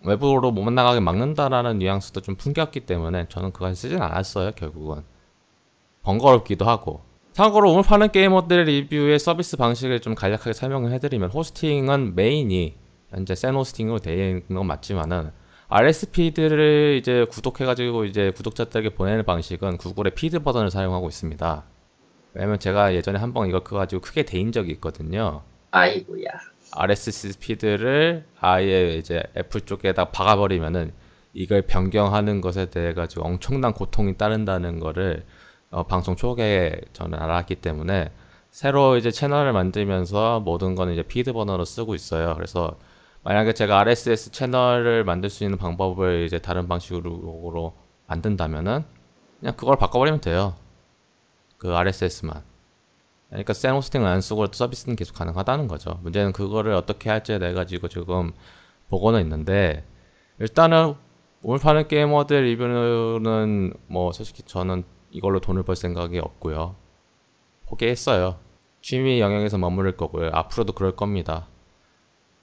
외부로 0.03 0.51
못 0.51 0.69
나가게 0.69 0.99
막는다라는 0.99 1.79
뉘앙스도 1.79 2.21
좀 2.21 2.35
풍겼기 2.35 2.81
때문에 2.81 3.27
저는 3.29 3.51
그걸 3.51 3.75
쓰진 3.75 4.01
않았어요 4.01 4.51
결국은 4.51 5.03
번거롭기도 6.03 6.65
하고 6.65 7.01
참고로 7.33 7.71
오늘 7.71 7.83
파는 7.83 8.11
게이머들 8.11 8.63
리뷰의 8.63 9.19
서비스 9.19 9.57
방식을 9.57 9.99
좀 9.99 10.15
간략하게 10.15 10.53
설명을 10.53 10.91
해드리면 10.93 11.31
호스팅은 11.31 12.15
메인이 12.15 12.75
현재 13.09 13.35
센 13.35 13.55
호스팅으로 13.55 13.99
되어 13.99 14.27
있는 14.29 14.47
건 14.47 14.65
맞지만은 14.67 15.31
RS 15.69 16.11
피드를 16.11 16.97
이제 16.99 17.25
구독해가지고 17.29 18.05
이제 18.05 18.31
구독자들에게 18.31 18.95
보내는 18.95 19.25
방식은 19.25 19.77
구글의 19.77 20.13
피드 20.15 20.39
버전을 20.39 20.71
사용하고 20.71 21.07
있습니다. 21.09 21.63
왜냐면 22.33 22.59
제가 22.59 22.93
예전에 22.95 23.19
한 23.19 23.33
번 23.33 23.49
이거 23.49 23.61
그거 23.63 23.77
가지고 23.77 24.01
크게 24.01 24.23
데인 24.23 24.51
적이 24.51 24.71
있거든요. 24.73 25.41
아이고야. 25.71 26.29
RSS 26.71 27.39
feed를 27.39 28.25
아예 28.39 28.95
이제 28.95 29.23
애플 29.35 29.61
쪽에다 29.61 30.05
박아버리면은 30.11 30.93
이걸 31.33 31.61
변경하는 31.63 32.39
것에 32.41 32.69
대해 32.69 32.93
가지고 32.93 33.25
엄청난 33.25 33.73
고통이 33.73 34.17
따른다는 34.17 34.79
거를 34.79 35.25
어, 35.69 35.83
방송 35.85 36.15
초기에 36.15 36.79
저는 36.93 37.19
알았기 37.19 37.55
때문에 37.55 38.11
새로 38.51 38.95
이제 38.95 39.11
채널을 39.11 39.51
만들면서 39.51 40.39
모든 40.39 40.75
거는 40.75 40.93
이제 40.93 41.03
피드 41.03 41.33
번호로 41.33 41.65
쓰고 41.65 41.93
있어요. 41.93 42.33
그래서 42.35 42.77
만약에 43.27 43.51
제가 43.51 43.79
RSS 43.79 44.31
채널을 44.31 45.03
만들 45.03 45.29
수 45.29 45.43
있는 45.43 45.57
방법을 45.57 46.23
이제 46.25 46.39
다른 46.39 46.69
방식으로 46.69 47.75
만든다면은 48.07 48.85
그냥 49.41 49.55
그걸 49.57 49.75
바꿔버리면 49.75 50.21
돼요. 50.21 50.55
그 51.57 51.75
RSS만. 51.75 52.41
그러니까 53.27 53.51
센 53.51 53.73
호스팅을 53.73 54.07
안 54.07 54.21
쓰고 54.21 54.45
서비스는 54.49 54.95
계속 54.95 55.13
가능하다는 55.15 55.67
거죠. 55.67 55.99
문제는 56.03 56.31
그거를 56.31 56.71
어떻게 56.71 57.09
할지에 57.09 57.37
대해 57.37 57.51
가지고 57.51 57.89
지금 57.89 58.31
보고는 58.87 59.19
있는데 59.23 59.85
일단은 60.39 60.95
오늘 61.43 61.59
파는 61.59 61.89
게이머들 61.89 62.45
리뷰는 62.45 63.73
뭐 63.87 64.13
솔직히 64.13 64.43
저는 64.43 64.85
이걸로 65.11 65.41
돈을 65.41 65.63
벌 65.63 65.75
생각이 65.75 66.17
없고요. 66.19 66.77
포기했어요. 67.67 68.39
취미 68.81 69.19
영역에서 69.19 69.57
머무를 69.57 69.97
거고요. 69.97 70.29
앞으로도 70.31 70.71
그럴 70.71 70.95
겁니다. 70.95 71.47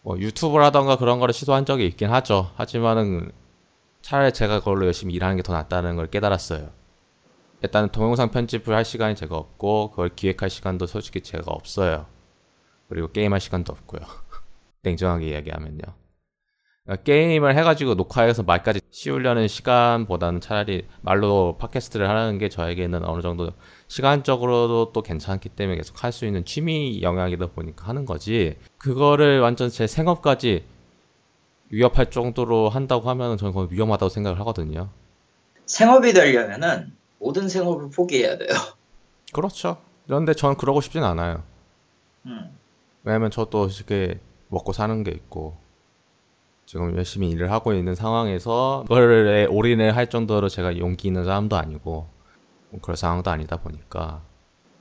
뭐 0.04 0.18
유튜브라던가 0.18 0.96
그런 0.98 1.18
거를 1.18 1.32
시도한 1.34 1.64
적이 1.66 1.86
있긴 1.86 2.10
하죠. 2.10 2.52
하지만은 2.56 3.32
차라리 4.02 4.32
제가 4.32 4.60
그걸로 4.60 4.86
열심히 4.86 5.14
일하는 5.14 5.36
게 5.36 5.42
더 5.42 5.52
낫다는 5.54 5.96
걸 5.96 6.08
깨달았어요. 6.08 6.70
일단은 7.62 7.88
동영상 7.90 8.30
편집을 8.30 8.74
할 8.74 8.84
시간이 8.84 9.16
제가 9.16 9.36
없고 9.36 9.90
그걸 9.92 10.10
기획할 10.10 10.50
시간도 10.50 10.86
솔직히 10.86 11.22
제가 11.22 11.44
없어요. 11.50 12.06
그리고 12.88 13.10
게임할 13.12 13.40
시간도 13.40 13.72
없고요. 13.72 14.02
냉정하게 14.84 15.30
이야기하면요. 15.30 15.82
그러니까 16.84 17.02
게임을 17.04 17.56
해가지고 17.56 17.94
녹화해서 17.94 18.42
말까지 18.42 18.80
씌우려는 18.90 19.48
시간보다는 19.48 20.40
차라리 20.42 20.86
말로 21.00 21.56
팟캐스트를 21.58 22.08
하는 22.08 22.36
게 22.36 22.50
저에게는 22.50 23.04
어느 23.06 23.22
정도 23.22 23.50
시간적으로도 23.88 24.92
또 24.92 25.02
괜찮기 25.02 25.48
때문에 25.50 25.78
계속 25.78 26.04
할 26.04 26.12
수 26.12 26.26
있는 26.26 26.44
취미 26.44 27.00
영역이다 27.02 27.46
보니까 27.48 27.88
하는 27.88 28.04
거지. 28.04 28.56
그거를 28.78 29.40
완전 29.40 29.70
제 29.70 29.86
생업까지 29.86 30.64
위협할 31.70 32.10
정도로 32.10 32.68
한다고 32.68 33.08
하면 33.08 33.38
저는 33.38 33.52
그건 33.54 33.68
위험하다고 33.70 34.10
생각을 34.10 34.38
하거든요. 34.40 34.90
생업이 35.66 36.12
되려면은 36.12 36.92
모든 37.18 37.48
생업을 37.48 37.88
포기해야 37.90 38.36
돼요. 38.36 38.50
그렇죠. 39.32 39.78
그런데 40.06 40.34
저는 40.34 40.56
그러고 40.58 40.82
싶진 40.82 41.02
않아요. 41.02 41.42
음. 42.26 42.50
왜냐면 43.04 43.30
저도 43.30 43.68
이렇게 43.68 44.20
먹고 44.48 44.72
사는 44.74 45.02
게 45.02 45.10
있고 45.10 45.56
지금 46.66 46.96
열심히 46.96 47.28
일을 47.30 47.50
하고 47.52 47.72
있는 47.74 47.94
상황에서 47.94 48.84
그거를 48.88 49.48
올인을 49.50 49.96
할 49.96 50.08
정도로 50.08 50.48
제가 50.48 50.78
용기 50.78 51.08
있는 51.08 51.24
사람도 51.24 51.56
아니고 51.56 52.08
뭐 52.70 52.80
그럴 52.80 52.96
상황도 52.96 53.30
아니다 53.30 53.56
보니까 53.58 54.22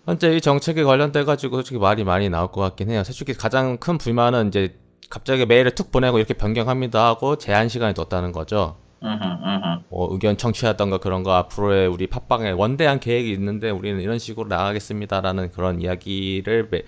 현재 0.05 0.35
이 0.35 0.41
정책에 0.41 0.83
관련돼 0.83 1.23
가지고 1.23 1.57
솔직히 1.57 1.79
말이 1.79 2.03
많이 2.03 2.29
나올 2.29 2.51
것 2.51 2.59
같긴 2.61 2.89
해요. 2.89 3.03
솔직히 3.03 3.33
가장 3.33 3.77
큰 3.77 3.97
불만은 3.97 4.49
이제 4.49 4.75
갑자기 5.09 5.45
메일을 5.45 5.75
툭 5.75 5.91
보내고 5.91 6.17
이렇게 6.17 6.33
변경합니다 6.33 7.05
하고 7.05 7.37
제한 7.37 7.69
시간이 7.69 7.93
뒀다는 7.93 8.31
거죠. 8.31 8.77
뭐 9.89 10.07
의견 10.11 10.37
청취하던가 10.37 10.97
그런 10.97 11.23
거 11.23 11.33
앞으로의 11.33 11.87
우리 11.87 12.07
팟빵에 12.07 12.51
원대한 12.51 12.99
계획이 12.99 13.31
있는데 13.33 13.69
우리는 13.69 13.99
이런 14.01 14.17
식으로 14.17 14.47
나가겠습니다라는 14.47 15.51
그런 15.51 15.81
이야기를 15.81 16.69
매- 16.71 16.83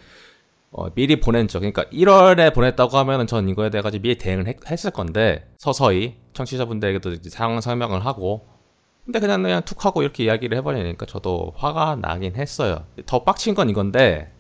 어, 0.78 0.90
미리 0.94 1.22
보낸 1.22 1.48
적. 1.48 1.60
그러니까 1.60 1.86
1월에 1.86 2.54
보냈다고 2.54 2.98
하면은 2.98 3.28
전 3.28 3.48
이거에 3.48 3.70
대해 3.70 3.82
가지고 3.82 4.02
미리 4.02 4.18
대응을 4.18 4.48
했, 4.48 4.58
했을 4.70 4.92
건데 4.92 5.48
서서히 5.58 6.18
청취자분들에게도 6.34 7.16
상황 7.30 7.62
설명을 7.62 8.06
하고 8.06 8.46
근데 9.06 9.20
그냥 9.20 9.42
그냥 9.44 9.62
툭 9.64 9.86
하고 9.86 10.02
이렇게 10.02 10.26
이야기를 10.26 10.58
해버리니까 10.58 11.06
저도 11.06 11.54
화가 11.56 11.98
나긴 12.02 12.36
했어요. 12.36 12.86
더 13.06 13.24
빡친 13.24 13.54
건 13.56 13.70
이건데 13.70 14.32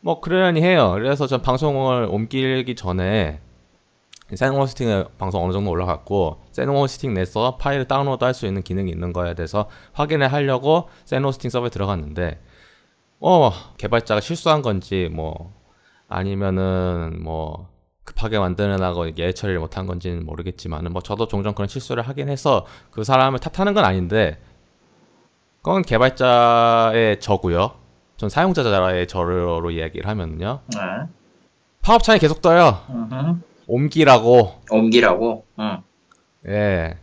뭐 0.00 0.20
그러려니 0.20 0.60
해요. 0.60 0.90
그래서 0.94 1.26
전 1.26 1.40
방송을 1.40 2.08
옮기기 2.10 2.74
전에 2.74 3.40
센 4.34 4.52
호스팅을 4.52 5.06
방송 5.16 5.44
어느 5.44 5.52
정도 5.52 5.70
올라갔고 5.70 6.42
센 6.52 6.68
호스팅 6.68 7.14
내서 7.14 7.56
파일을 7.56 7.86
다운로드 7.86 8.24
할 8.24 8.34
수 8.34 8.46
있는 8.46 8.62
기능이 8.62 8.90
있는 8.90 9.12
거에 9.12 9.34
대해서 9.34 9.68
확인을 9.92 10.30
하려고 10.32 10.88
센 11.06 11.24
호스팅 11.24 11.48
서버에 11.50 11.70
들어갔는데 11.70 12.40
어 13.20 13.52
개발자가 13.78 14.20
실수한 14.20 14.60
건지 14.60 15.08
뭐 15.12 15.53
아니면은 16.14 17.22
뭐 17.22 17.68
급하게 18.04 18.38
만드느라고 18.38 19.16
예처리를 19.16 19.60
못한 19.60 19.86
건지는 19.86 20.24
모르겠지만은 20.24 20.92
뭐 20.92 21.02
저도 21.02 21.26
종종 21.26 21.54
그런 21.54 21.68
실수를 21.68 22.02
하긴 22.02 22.28
해서 22.28 22.66
그 22.90 23.02
사람을 23.02 23.38
탓하는 23.38 23.74
건 23.74 23.84
아닌데 23.84 24.38
그건 25.62 25.82
개발자의 25.82 27.20
저고요. 27.20 27.72
전 28.16 28.28
사용자의 28.28 29.08
저로 29.08 29.70
이야기를 29.70 30.06
하면요. 30.08 30.60
네. 30.68 30.78
팝업 31.82 32.02
창이 32.02 32.18
계속 32.18 32.40
떠요. 32.42 32.80
음흠. 32.90 33.40
옮기라고 33.66 34.52
옮기라고. 34.70 35.44
음. 35.58 35.78
예, 36.46 36.98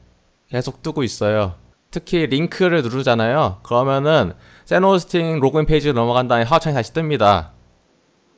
계속 0.49 0.83
뜨고 0.83 1.03
있어요. 1.03 1.55
특히 1.89 2.27
링크를 2.27 2.83
누르잖아요. 2.83 3.59
그러면은 3.63 4.33
새 4.65 4.88
hosting 4.88 5.39
로그인 5.39 5.65
페이지로 5.65 5.93
넘어간 5.93 6.27
다음에 6.27 6.43
팝업 6.43 6.60
창이 6.60 6.73
다시 6.73 6.93
뜹니다. 6.93 7.49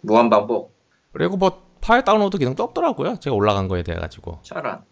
무한 0.03 0.29
반복. 0.29 0.75
그리고 1.11 1.37
뭐 1.37 1.63
파일 1.81 2.03
다운로드 2.03 2.37
기능도 2.37 2.63
없더라고요. 2.63 3.19
제가 3.19 3.35
올라간 3.35 3.67
거에 3.67 3.83
대해 3.83 3.97
가지고. 3.97 4.39
저런. 4.43 4.83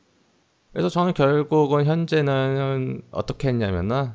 그래서 0.72 0.89
저는 0.89 1.13
결국은 1.13 1.86
현재는 1.86 3.01
어떻게 3.12 3.50
했냐면은 3.50 4.13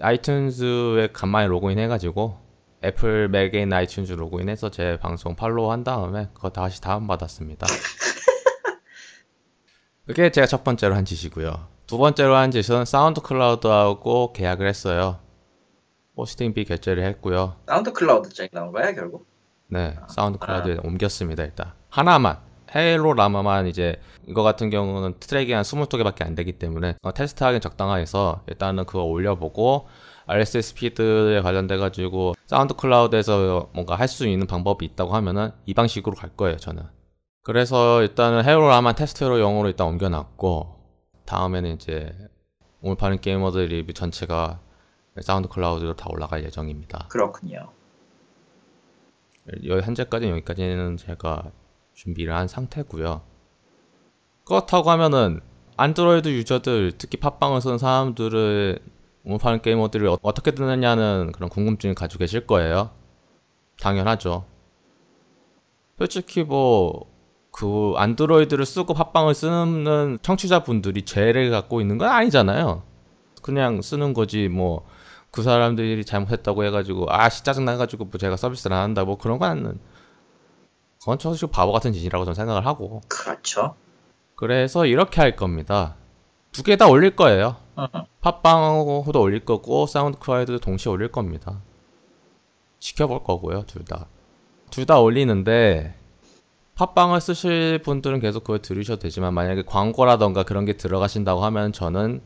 아이튠즈에 0.00 1.12
간만에 1.12 1.46
로그인 1.46 1.78
해가지고 1.78 2.38
애플 2.84 3.28
맥에 3.28 3.62
있는 3.62 3.76
아이튠즈 3.78 4.16
로그인해서 4.16 4.70
제 4.70 4.98
방송 5.00 5.34
follow 5.34 5.70
한 5.70 5.84
다음에 5.84 6.28
그거 6.34 6.50
다시 6.50 6.80
다운받았습니다. 6.80 7.66
그게 10.06 10.30
제가 10.30 10.46
첫 10.46 10.64
번째로 10.64 10.94
한 10.94 11.04
짓이고요. 11.04 11.68
두 11.86 11.98
번째로 11.98 12.36
한 12.36 12.50
짓은 12.50 12.84
사운드 12.84 13.20
클라우드하고 13.20 14.32
계약을 14.32 14.68
했어요. 14.68 15.18
hosting비 16.16 16.64
결제를 16.64 17.04
했고요. 17.04 17.56
사운드 17.66 17.92
클라우드 17.92 18.30
쪽에 18.30 18.48
나온 18.52 18.72
거야 18.72 18.92
결국? 18.92 19.26
네, 19.68 19.96
사운드 20.08 20.38
클라우드에 20.38 20.78
옮겼습니다, 20.84 21.42
일단. 21.44 21.72
하나만. 21.90 22.38
헤일로 22.74 23.14
라마만 23.14 23.68
이제 23.68 24.00
이거 24.26 24.42
같은 24.42 24.70
경우는 24.70 25.14
트랙이 25.20 25.52
한 25.52 25.62
22개밖에 25.62 26.26
안 26.26 26.34
되기 26.34 26.52
때문에 26.52 26.96
어, 27.02 27.12
테스트하기 27.14 27.60
적당해서 27.60 28.42
일단은 28.48 28.84
그거 28.86 29.04
올려보고 29.04 29.86
RSS 30.26 30.74
feed에 30.74 31.40
관련돼 31.42 31.76
가지고 31.76 32.34
사운드 32.46 32.74
클라우드에서 32.74 33.70
뭔가 33.72 33.94
할 33.94 34.08
수 34.08 34.26
있는 34.26 34.48
방법이 34.48 34.84
있다고 34.84 35.14
하면은 35.14 35.52
이 35.64 35.74
방식으로 35.74 36.16
갈 36.16 36.30
거예요, 36.30 36.56
저는. 36.56 36.82
그래서 37.44 38.02
일단은 38.02 38.44
헤일로 38.44 38.68
라마 38.68 38.94
테스트로 38.94 39.38
용으로 39.40 39.68
일단 39.68 39.86
옮겨놨고 39.86 40.74
다음에는 41.24 41.70
이제 41.76 42.12
우물 42.82 42.96
파는 42.96 43.20
게이머들 43.20 43.66
리뷰 43.66 43.92
전체가 43.92 44.58
사운드 45.20 45.48
클라우드로 45.48 45.94
다 45.94 46.06
올라갈 46.10 46.42
예정입니다. 46.44 47.06
그렇군요. 47.10 47.70
여- 49.66 49.80
현재까지 49.80 50.28
여기까지는 50.28 50.96
제가 50.96 51.50
준비를 51.94 52.34
한 52.34 52.48
상태고요. 52.48 53.22
그렇다고 54.44 54.90
하면은 54.90 55.40
안드로이드 55.76 56.28
유저들 56.28 56.92
특히 56.98 57.18
팟빵을 57.18 57.60
쓰는 57.60 57.78
사람들을 57.78 58.78
음파는 59.26 59.62
게이머들이 59.62 60.06
어- 60.06 60.18
어떻게 60.22 60.52
듣느냐는 60.52 61.32
그런 61.32 61.48
궁금증을 61.48 61.94
가지고 61.94 62.20
계실 62.20 62.46
거예요. 62.46 62.90
당연하죠. 63.80 64.44
솔직히 65.98 66.42
뭐 66.42 67.14
그 67.58 67.94
안드로이드를 67.96 68.66
쓰고 68.66 68.92
팟빵을 68.92 69.32
쓰는 69.34 70.18
청취자분들이 70.20 71.06
죄를 71.06 71.50
갖고 71.50 71.80
있는 71.80 71.96
건 71.96 72.10
아니잖아요. 72.10 72.82
그냥 73.40 73.80
쓰는 73.80 74.12
거지 74.12 74.48
뭐 74.48 74.86
그 75.36 75.42
사람들이 75.42 76.02
잘못했다고 76.06 76.64
해가지고 76.64 77.08
아씨 77.10 77.44
짜증 77.44 77.66
나가지고 77.66 78.06
뭐 78.06 78.18
제가 78.18 78.38
서비스를 78.38 78.74
안 78.74 78.84
한다 78.84 79.04
뭐 79.04 79.18
그런 79.18 79.36
거는 79.38 79.78
그건 80.98 81.18
사실 81.20 81.46
바보 81.50 81.72
같은 81.72 81.92
짓이라고 81.92 82.24
저는 82.24 82.34
생각을 82.34 82.64
하고 82.64 83.02
그렇죠. 83.06 83.74
그래서 84.34 84.86
이렇게 84.86 85.20
할 85.20 85.36
겁니다. 85.36 85.96
두 86.52 86.62
개 86.62 86.76
다 86.76 86.88
올릴 86.88 87.14
거예요. 87.14 87.56
음. 87.78 87.86
팟빵도 88.22 89.20
올릴 89.20 89.44
거고 89.44 89.86
사운드 89.86 90.18
클라우드도 90.18 90.60
동시에 90.60 90.90
올릴 90.90 91.12
겁니다. 91.12 91.60
지켜볼 92.80 93.22
거고요, 93.24 93.64
둘 93.66 93.84
다. 93.84 94.06
둘 94.70 94.86
다 94.86 95.00
올리는데 95.00 95.94
팟빵을 96.76 97.20
쓰실 97.20 97.80
분들은 97.82 98.20
계속 98.20 98.40
그걸 98.42 98.60
들으셔도 98.60 99.00
되지만 99.00 99.34
만약에 99.34 99.64
광고라던가 99.66 100.44
그런 100.44 100.64
게 100.64 100.78
들어가신다고 100.78 101.44
하면 101.44 101.72
저는 101.74 102.22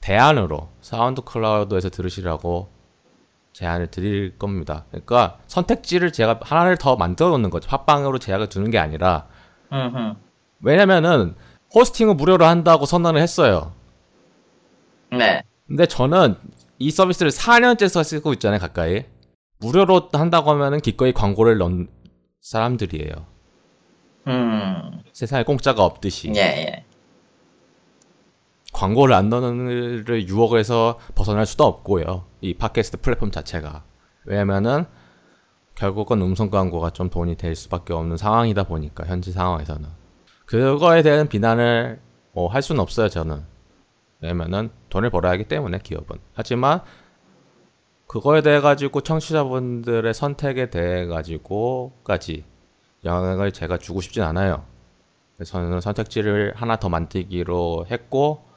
대안으로 0.00 0.70
사운드 0.80 1.22
클라우드에서 1.22 1.90
들으시라고 1.90 2.70
제안을 3.52 3.88
드릴 3.88 4.38
겁니다. 4.38 4.84
그러니까 4.90 5.38
선택지를 5.48 6.12
제가 6.12 6.40
하나를 6.42 6.76
더 6.76 6.96
만들어 6.96 7.30
놓는 7.30 7.50
거죠. 7.50 7.68
팟빵으로 7.68 8.18
제약을 8.18 8.48
두는 8.48 8.70
게 8.70 8.78
아니라 8.78 9.26
음흠. 9.72 10.14
왜냐면은 10.62 11.34
호스팅을 11.74 12.14
무료로 12.14 12.46
한다고 12.46 12.86
선언을 12.86 13.20
했어요. 13.20 13.72
네. 15.10 15.42
근데 15.66 15.86
저는 15.86 16.36
이 16.78 16.90
서비스를 16.90 17.30
4년째 17.30 18.04
쓰고 18.04 18.32
있잖아요, 18.34 18.58
가까이. 18.58 19.04
무료로 19.58 20.10
한다고 20.12 20.50
하면은 20.52 20.80
기꺼이 20.80 21.12
광고를 21.12 21.58
넣은 21.58 21.88
사람들이에요. 22.40 23.26
음. 24.28 25.02
세상에 25.12 25.42
공짜가 25.42 25.84
없듯이. 25.84 26.32
예, 26.36 26.40
예. 26.40 26.84
광고를 28.72 29.14
안 29.14 29.28
넣는 29.28 30.04
유혹에서 30.08 30.98
벗어날 31.14 31.46
수도 31.46 31.64
없고요. 31.64 32.24
이 32.40 32.54
팟캐스트 32.54 32.98
플랫폼 32.98 33.30
자체가. 33.30 33.82
왜냐면은 34.26 34.84
결국은 35.74 36.20
음성 36.22 36.50
광고가 36.50 36.90
좀 36.90 37.08
돈이 37.08 37.36
될 37.36 37.54
수밖에 37.54 37.94
없는 37.94 38.16
상황이다 38.16 38.64
보니까 38.64 39.06
현재 39.06 39.30
상황에서는 39.30 39.88
그거에 40.44 41.02
대한 41.02 41.28
비난을 41.28 42.00
뭐 42.32 42.48
할 42.48 42.62
수는 42.62 42.80
없어요 42.80 43.08
저는 43.08 43.44
왜냐면은 44.20 44.70
돈을 44.90 45.10
벌어야 45.10 45.32
하기 45.32 45.44
때문에 45.44 45.78
기업은 45.78 46.18
하지만 46.34 46.80
그거에 48.08 48.42
대해 48.42 48.60
가지고 48.60 49.02
청취자분들의 49.02 50.12
선택에 50.12 50.70
대해 50.70 51.06
가지고까지 51.06 52.44
영향을 53.04 53.52
제가 53.52 53.78
주고 53.78 54.00
싶진 54.00 54.24
않아요 54.24 54.64
그래서 55.36 55.52
저는 55.52 55.80
선택지를 55.80 56.54
하나 56.56 56.76
더 56.76 56.88
만들기로 56.88 57.86
했고 57.88 58.47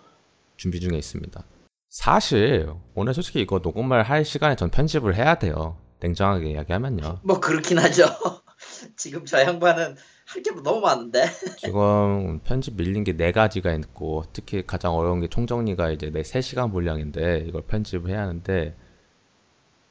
준비 0.62 0.80
중에 0.80 0.96
있습니다. 0.96 1.44
사실 1.89 2.72
오늘 2.94 3.15
솔직히 3.15 3.41
이거 3.41 3.58
녹음을 3.63 4.03
할 4.03 4.24
시간에 4.24 4.56
전 4.56 4.70
편집을 4.70 5.15
해야 5.15 5.34
돼요. 5.36 5.75
냉정하게 6.01 6.51
이야기하면요. 6.51 7.22
뭐 7.24 7.39
그렇긴 7.39 7.80
하죠. 7.80 8.06
지금 8.96 9.25
저 9.25 9.41
양반은 9.41 9.96
할 10.27 10.44
게 10.44 10.51
너무 10.63 10.80
많은데. 10.82 11.25
지금 11.58 12.39
편집 12.44 12.75
밀린 12.75 13.03
게 13.03 13.13
네 13.18 13.32
가지가 13.32 13.74
있고 13.74 14.24
특히 14.34 14.63
가장 14.68 14.94
어려운 14.94 15.20
게 15.20 15.27
총정리가 15.27 15.89
이제 15.89 16.12
내 16.12 16.21
3시간 16.21 16.71
분량인데 16.71 17.43
이걸 17.47 17.63
편집을 17.63 18.12
해야 18.12 18.21
하는데 18.21 18.78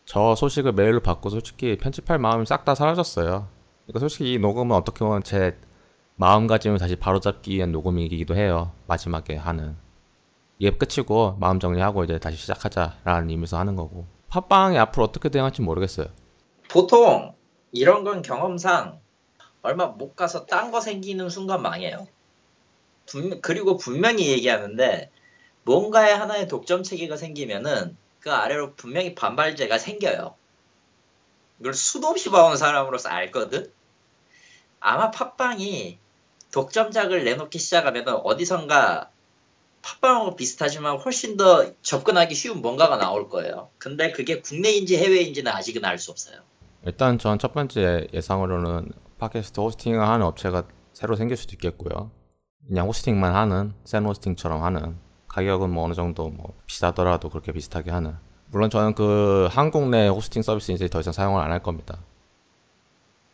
저 0.04 0.36
소식을 0.36 0.72
메일로 0.72 1.00
받고 1.00 1.30
솔직히 1.30 1.76
편집할 1.78 2.18
마음이 2.20 2.46
싹 2.46 2.64
다 2.64 2.76
사라졌어요. 2.76 3.48
그러니까 3.86 3.98
솔직히 3.98 4.34
이 4.34 4.38
녹음은 4.38 4.76
어떻게 4.76 5.00
보면 5.00 5.24
제 5.24 5.56
마음가짐을 6.14 6.78
다시 6.78 6.94
바로잡기 6.94 7.56
위한 7.56 7.72
녹음이기도 7.72 8.36
해요. 8.36 8.70
마지막에 8.86 9.34
하는. 9.34 9.76
이게 10.60 10.76
끝이고 10.76 11.36
마음 11.40 11.58
정리하고 11.58 12.04
이제 12.04 12.18
다시 12.18 12.36
시작하자라는 12.36 13.30
의미에서 13.30 13.58
하는 13.58 13.76
거고. 13.76 14.06
팟빵이 14.28 14.78
앞으로 14.78 15.04
어떻게 15.06 15.30
대응할지 15.30 15.62
모르겠어요. 15.62 16.08
보통 16.68 17.34
이런 17.72 18.04
건 18.04 18.20
경험상 18.20 19.00
얼마 19.62 19.86
못 19.86 20.14
가서 20.14 20.44
딴 20.44 20.70
거 20.70 20.82
생기는 20.82 21.30
순간 21.30 21.62
망해요. 21.62 22.06
분- 23.06 23.40
그리고 23.40 23.78
분명히 23.78 24.28
얘기하는데 24.28 25.10
뭔가의 25.64 26.14
하나의 26.16 26.46
독점 26.46 26.82
체계가 26.82 27.16
생기면은 27.16 27.96
그 28.20 28.30
아래로 28.30 28.74
분명히 28.74 29.14
반발제가 29.14 29.78
생겨요. 29.78 30.34
이걸 31.58 31.72
수도 31.72 32.08
없이 32.08 32.30
봐온 32.30 32.58
사람으로서 32.58 33.08
알거든. 33.08 33.72
아마 34.78 35.10
팟빵이 35.10 35.98
독점작을 36.52 37.24
내놓기 37.24 37.58
시작하면은 37.58 38.14
어디선가 38.24 39.09
팟빵하고 39.82 40.36
비슷하지만 40.36 40.98
훨씬 40.98 41.36
더 41.36 41.72
접근하기 41.82 42.34
쉬운 42.34 42.60
뭔가가 42.60 42.96
나올 42.96 43.28
거예요. 43.28 43.70
근데 43.78 44.12
그게 44.12 44.40
국내인지 44.40 44.96
해외인지는 44.98 45.50
아직은 45.52 45.84
알 45.84 45.98
수 45.98 46.10
없어요. 46.10 46.40
일단 46.86 47.18
전 47.18 47.38
첫 47.38 47.52
번째 47.52 48.06
예상으로는 48.12 48.92
팟캐스트 49.18 49.60
호스팅을 49.60 50.00
하는 50.06 50.24
업체가 50.26 50.64
새로 50.92 51.16
생길 51.16 51.36
수도 51.36 51.52
있겠고요. 51.54 52.10
그냥 52.66 52.86
호스팅만 52.88 53.34
하는 53.34 53.74
센 53.84 54.04
호스팅처럼 54.04 54.62
하는 54.62 54.96
가격은 55.28 55.70
뭐 55.70 55.84
어느 55.84 55.94
정도 55.94 56.28
뭐 56.28 56.54
비싸더라도 56.66 57.28
그렇게 57.30 57.52
비슷하게 57.52 57.90
하는 57.90 58.14
물론 58.46 58.68
저는 58.70 58.94
그 58.94 59.48
한국 59.50 59.88
내 59.88 60.08
호스팅 60.08 60.42
서비스 60.42 60.72
이제 60.72 60.88
더 60.88 61.00
이상 61.00 61.12
사용을 61.12 61.40
안 61.40 61.52
할 61.52 61.62
겁니다. 61.62 61.98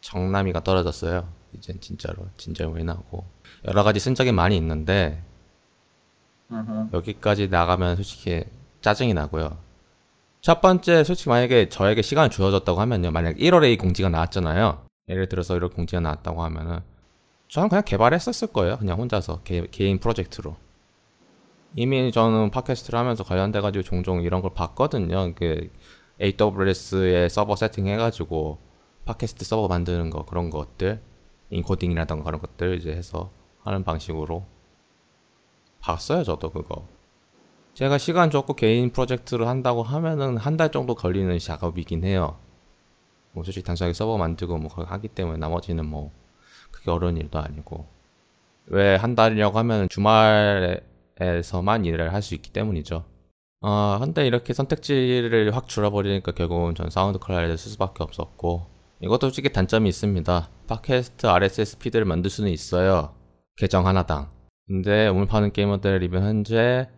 정남이가 0.01 0.61
떨어졌어요. 0.63 1.29
이젠 1.53 1.81
진짜로 1.81 2.27
진절머리 2.37 2.85
나고 2.85 3.25
여러 3.67 3.83
가지 3.83 3.99
쓴 3.99 4.15
적이 4.15 4.33
많이 4.33 4.57
있는데 4.57 5.23
여기까지 6.93 7.49
나가면 7.49 7.97
솔직히 7.97 8.45
짜증이 8.81 9.15
나고요. 9.15 9.59
첫 10.41 10.61
번째, 10.61 11.03
솔직히 11.03 11.29
만약에 11.29 11.69
저에게 11.69 12.03
시간이 12.03 12.31
주어졌다고 12.31 12.81
하면요. 12.81 13.11
만약 13.11 13.37
1월에 13.37 13.73
이 13.73 13.77
공지가 13.77 14.09
나왔잖아요. 14.09 14.85
예를 15.09 15.29
들어서 15.29 15.57
이런 15.57 15.71
공지가 15.71 16.01
나왔다고 16.01 16.43
하면은 16.45 16.81
저는 17.49 17.69
그냥 17.69 17.85
개발했었을 17.85 18.49
거예요. 18.49 18.79
그냥 18.79 18.99
혼자서 18.99 19.43
개, 19.43 19.67
개인 19.71 19.99
프로젝트로. 19.99 20.57
이미 21.75 22.11
저는 22.11 22.51
팟캐스트를 22.51 22.99
하면서 22.99 23.23
관련돼가지고 23.23 23.83
종종 23.83 24.23
이런 24.23 24.41
걸 24.41 24.53
봤거든요. 24.55 25.35
그 25.35 25.71
AWS에 26.21 27.29
서버 27.29 27.57
세팅해가지고 27.57 28.59
팟캐스트 29.05 29.45
서버 29.45 29.69
만드는 29.69 30.11
거 30.11 30.25
그런 30.25 30.51
것들 30.51 31.01
인코딩이라던가 31.51 32.25
그런 32.25 32.41
것들 32.41 32.79
이제 32.79 32.91
해서 32.93 33.31
하는 33.63 33.85
방식으로 33.85 34.47
봤어요. 35.81 36.25
저도 36.25 36.51
그거. 36.51 36.87
제가 37.75 37.99
시간 37.99 38.31
줬고 38.31 38.55
개인 38.55 38.91
프로젝트를 38.91 39.49
한다고 39.49 39.83
하면은 39.83 40.37
한 40.39 40.57
달 40.57 40.71
정도 40.73 40.95
걸리는 40.95 41.39
작업이긴 41.39 42.05
해요. 42.05 42.39
뭐 43.33 43.45
솔직히 43.45 43.65
단순하게 43.67 43.93
서버 43.95 44.17
만들고 44.19 44.59
뭐 44.59 44.71
그거 44.71 44.85
하기 44.85 45.09
때문에 45.09 45.39
나머지는 45.39 45.85
뭐 45.87 46.11
그게 46.71 46.91
어려운 46.91 47.17
일도 47.19 47.39
아니고 47.39 47.87
왜 48.67 48.97
한 48.97 49.15
달이라고 49.15 49.59
하면 49.59 49.89
주말에서만 49.89 51.85
일을 51.85 52.13
할 52.15 52.23
수 52.23 52.35
있기 52.35 52.51
때문이죠. 52.53 53.05
아 53.63 53.99
근데 54.01 54.27
이렇게 54.27 54.53
선택지를 54.55 55.55
확 55.55 55.69
줄여버리니까 55.69 56.33
결국은 56.33 56.75
전 56.75 56.91
사운드 56.91 57.19
클라우드를 57.19 57.59
쓸 57.59 57.71
수밖에 57.73 58.03
없었고 58.03 58.67
이것도 59.01 59.29
솔직히 59.29 59.53
단점이 59.53 59.89
있습니다. 59.89 60.49
팟캐스트 60.67 61.27
RSS 61.27 61.79
feed를 61.79 62.05
만들 62.07 62.31
수는 62.31 62.51
있어요. 62.51 63.15
계정 63.57 63.87
하나당. 63.87 64.31
근데 64.67 65.09
우물 65.09 65.27
파는 65.27 65.53
게이머들 65.53 65.99
리뷰 65.99 66.19
현재 66.19 66.89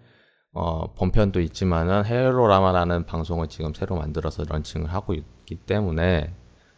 어, 0.52 0.94
본편도 0.94 1.40
있지만은 1.40 2.04
헤로라마라는 2.04 3.04
방송을 3.04 3.48
지금 3.48 3.74
새로 3.74 3.96
만들어서 3.96 4.44
launching을 4.44 4.92
하고 4.92 5.14
있기 5.14 5.56
때문에 5.56 6.34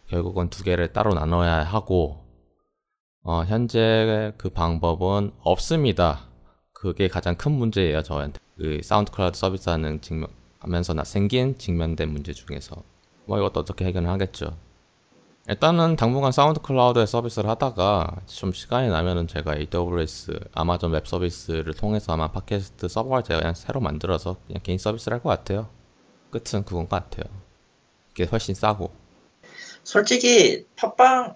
결국은 0.09 0.51
두 0.51 0.65
개를 0.65 0.93
따로 0.93 1.15
나눠야 1.15 1.63
하고 1.63 2.25
어, 3.23 3.45
현재 3.45 4.33
그 4.39 4.49
방법은 4.49 5.33
없습니다. 5.41 6.29
그게 6.73 7.07
가장 7.09 7.37
큰 7.37 7.53
문제예요, 7.53 8.03
저한테. 8.03 8.41
그 8.57 8.81
사운드 8.83 9.13
클라우드 9.13 9.39
서비스 9.39 9.69
하는 9.69 10.01
직면, 10.01 10.29
하면서 10.59 10.95
나 10.95 11.05
생긴 11.05 11.57
직면된 11.59 12.09
문제 12.09 12.33
중에서. 12.33 12.83
뭐 13.27 13.39
이것도 13.39 13.61
어떻게 13.61 13.85
해결을 13.85 14.09
하겠죠. 14.09 14.57
일단은 15.51 15.97
당분간 15.97 16.31
사운드 16.31 16.61
클라우드에 16.61 17.07
서비스를 17.07 17.51
하다가 17.51 18.21
좀 18.27 18.53
시간이 18.53 18.89
나면은 18.89 19.27
제가 19.27 19.57
AWS 19.57 20.39
아마존 20.53 20.93
웹 20.93 21.05
서비스를 21.07 21.75
통해서 21.75 22.13
아마 22.13 22.31
팟캐스트 22.31 22.87
서버를 22.87 23.25
제가 23.25 23.41
그냥 23.41 23.55
새로 23.55 23.81
만들어서 23.81 24.37
그냥 24.47 24.63
개인 24.63 24.79
서비스를 24.79 25.17
할 25.17 25.23
것 25.23 25.29
같아요. 25.31 25.69
끝은 26.31 26.65
그건 26.65 26.89
것 26.89 26.91
같아요. 26.91 27.25
그게 28.11 28.25
훨씬 28.27 28.55
싸고. 28.55 28.93
솔직히 29.83 30.67
팟빵 30.77 31.35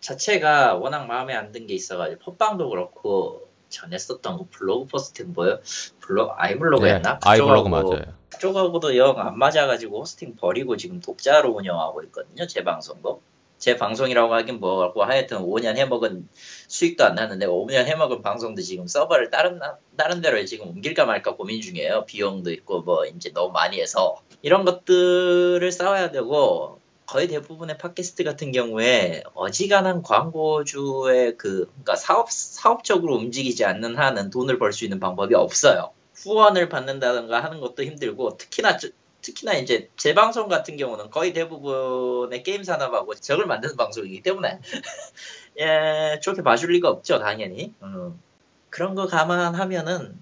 자체가 0.00 0.76
워낙 0.76 1.06
마음에 1.06 1.34
안 1.34 1.52
든 1.52 1.66
게 1.66 1.74
있어가지고 1.74 2.32
팟빵도 2.38 2.70
그렇고 2.70 3.47
전에 3.68 3.98
썼던 3.98 4.36
거 4.38 4.46
블로그 4.50 4.86
포스팅 4.86 5.32
뭐요? 5.32 5.58
블로 6.00 6.32
아이블로그였나? 6.36 7.12
네, 7.14 7.18
아이블로그 7.22 7.68
맞아요. 7.68 8.02
그쪽하고도 8.30 8.96
영 8.96 9.18
안 9.18 9.38
맞아가지고 9.38 10.00
hosting 10.00 10.36
버리고 10.36 10.76
지금 10.76 11.00
독자로 11.00 11.50
운영하고 11.50 12.02
있거든요. 12.04 12.46
제 12.46 12.62
방송도. 12.64 13.20
제 13.58 13.76
방송이라고 13.76 14.32
하긴 14.34 14.60
뭐고 14.60 15.02
하여튼 15.02 15.38
5년 15.38 15.76
해먹은 15.76 16.28
수익도 16.68 17.04
안 17.04 17.16
나는데 17.16 17.46
5년 17.46 17.86
해먹은 17.86 18.22
방송도 18.22 18.62
지금 18.62 18.86
서버를 18.86 19.30
다른 19.30 19.58
나- 19.58 19.78
다른 19.96 20.20
데로 20.20 20.44
지금 20.44 20.68
옮길까 20.68 21.06
말까 21.06 21.34
고민 21.34 21.60
중이에요. 21.60 22.04
비용도 22.06 22.52
있고 22.52 22.82
뭐 22.82 23.04
이제 23.06 23.32
너무 23.32 23.50
많이 23.52 23.80
해서 23.80 24.20
이런 24.42 24.64
것들을 24.64 25.72
쌓아야 25.72 26.12
되고 26.12 26.77
거의 27.08 27.26
대부분의 27.26 27.78
팟캐스트 27.78 28.22
같은 28.22 28.52
경우에 28.52 29.22
어지간한 29.34 30.02
광고주의 30.02 31.36
그 31.38 31.64
그러니까 31.66 31.96
사업 31.96 32.30
사업적으로 32.30 33.16
움직이지 33.16 33.64
않는 33.64 33.96
한은 33.96 34.28
돈을 34.28 34.58
벌 34.58 34.72
수 34.72 34.84
있는 34.84 35.00
방법이 35.00 35.34
없어요. 35.34 35.90
후원을 36.14 36.68
받는다든가 36.68 37.42
하는 37.42 37.60
것도 37.60 37.82
힘들고 37.82 38.36
특히나 38.36 38.76
저- 38.76 38.90
특히나 39.22 39.54
이제 39.54 39.88
제 39.96 40.12
방송 40.14 40.48
같은 40.48 40.76
경우는 40.76 41.10
거의 41.10 41.32
대부분의 41.32 42.42
게임 42.42 42.62
산업하고 42.62 43.14
적을 43.14 43.46
만드는 43.46 43.76
방송이기 43.76 44.22
때문에 44.22 44.60
예 45.60 46.20
좋게 46.20 46.42
봐줄 46.42 46.72
리가 46.72 46.90
없죠 46.90 47.18
당연히 47.18 47.72
음. 47.82 48.20
그런 48.68 48.94
거 48.94 49.06
감안하면은 49.06 50.14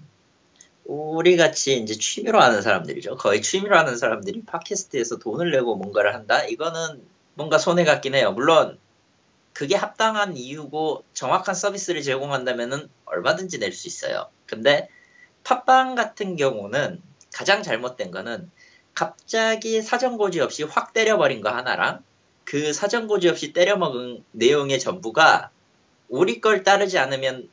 우리 0.87 1.35
같이 1.35 1.75
이제 1.77 1.95
취미로 1.95 2.39
하는 2.39 2.61
사람들이죠. 2.61 3.17
거의 3.17 3.41
취미로 3.41 3.77
하는 3.77 3.97
사람들이 3.97 4.43
팟캐스트에서 4.45 5.17
돈을 5.17 5.51
내고 5.51 5.75
뭔가를 5.75 6.15
한다? 6.15 6.45
이거는 6.45 7.05
뭔가 7.33 7.57
손해 7.57 7.83
같긴 7.83 8.15
해요. 8.15 8.31
물론 8.31 8.79
그게 9.51 9.75
합당한 9.75 10.37
이유고 10.37 11.03
정확한 11.13 11.55
서비스를 11.55 12.03
제공한다면은 12.03 12.89
얼마든지 13.03 13.59
낼 13.59 13.73
수 13.73 13.89
있어요. 13.89 14.29
근데 14.45 14.87
팟빵 15.43 15.95
같은 15.95 16.37
경우는 16.37 17.01
가장 17.33 17.63
잘못된 17.63 18.11
거는 18.11 18.49
갑자기 18.93 19.81
사전 19.81 20.17
고지 20.17 20.39
없이 20.39 20.63
확 20.63 20.93
때려버린 20.93 21.41
거 21.41 21.49
하나랑 21.49 22.01
그 22.45 22.71
사전 22.71 23.07
고지 23.07 23.27
없이 23.27 23.51
때려먹은 23.51 24.23
내용의 24.31 24.79
전부가 24.79 25.51
우리 26.07 26.39
걸 26.39 26.63
따르지 26.63 26.97
않으면 26.97 27.49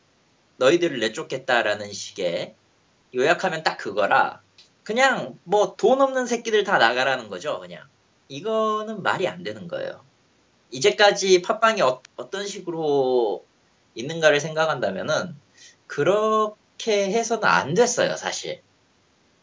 너희들을 0.58 1.00
내쫓겠다라는 1.00 1.92
식의 1.92 2.54
요약하면 3.14 3.62
딱 3.62 3.76
그거라 3.76 4.40
그냥 4.82 5.38
뭐 5.44 5.76
돈 5.76 6.00
없는 6.00 6.26
새끼들 6.26 6.64
다 6.64 6.78
나가라는 6.78 7.28
거죠 7.28 7.58
그냥. 7.60 7.82
이거는 8.28 9.02
말이 9.02 9.28
안 9.28 9.42
되는 9.42 9.68
거예요. 9.68 10.00
이제까지 10.70 11.42
팟빵이 11.42 11.82
어, 11.82 12.02
떤 12.30 12.46
식으로 12.46 13.44
있는가를 13.94 14.40
생각한다면은 14.40 15.36
그렇게 15.86 17.12
해서는 17.12 17.44
안 17.44 17.74
됐어요 17.74 18.16
사실. 18.16 18.62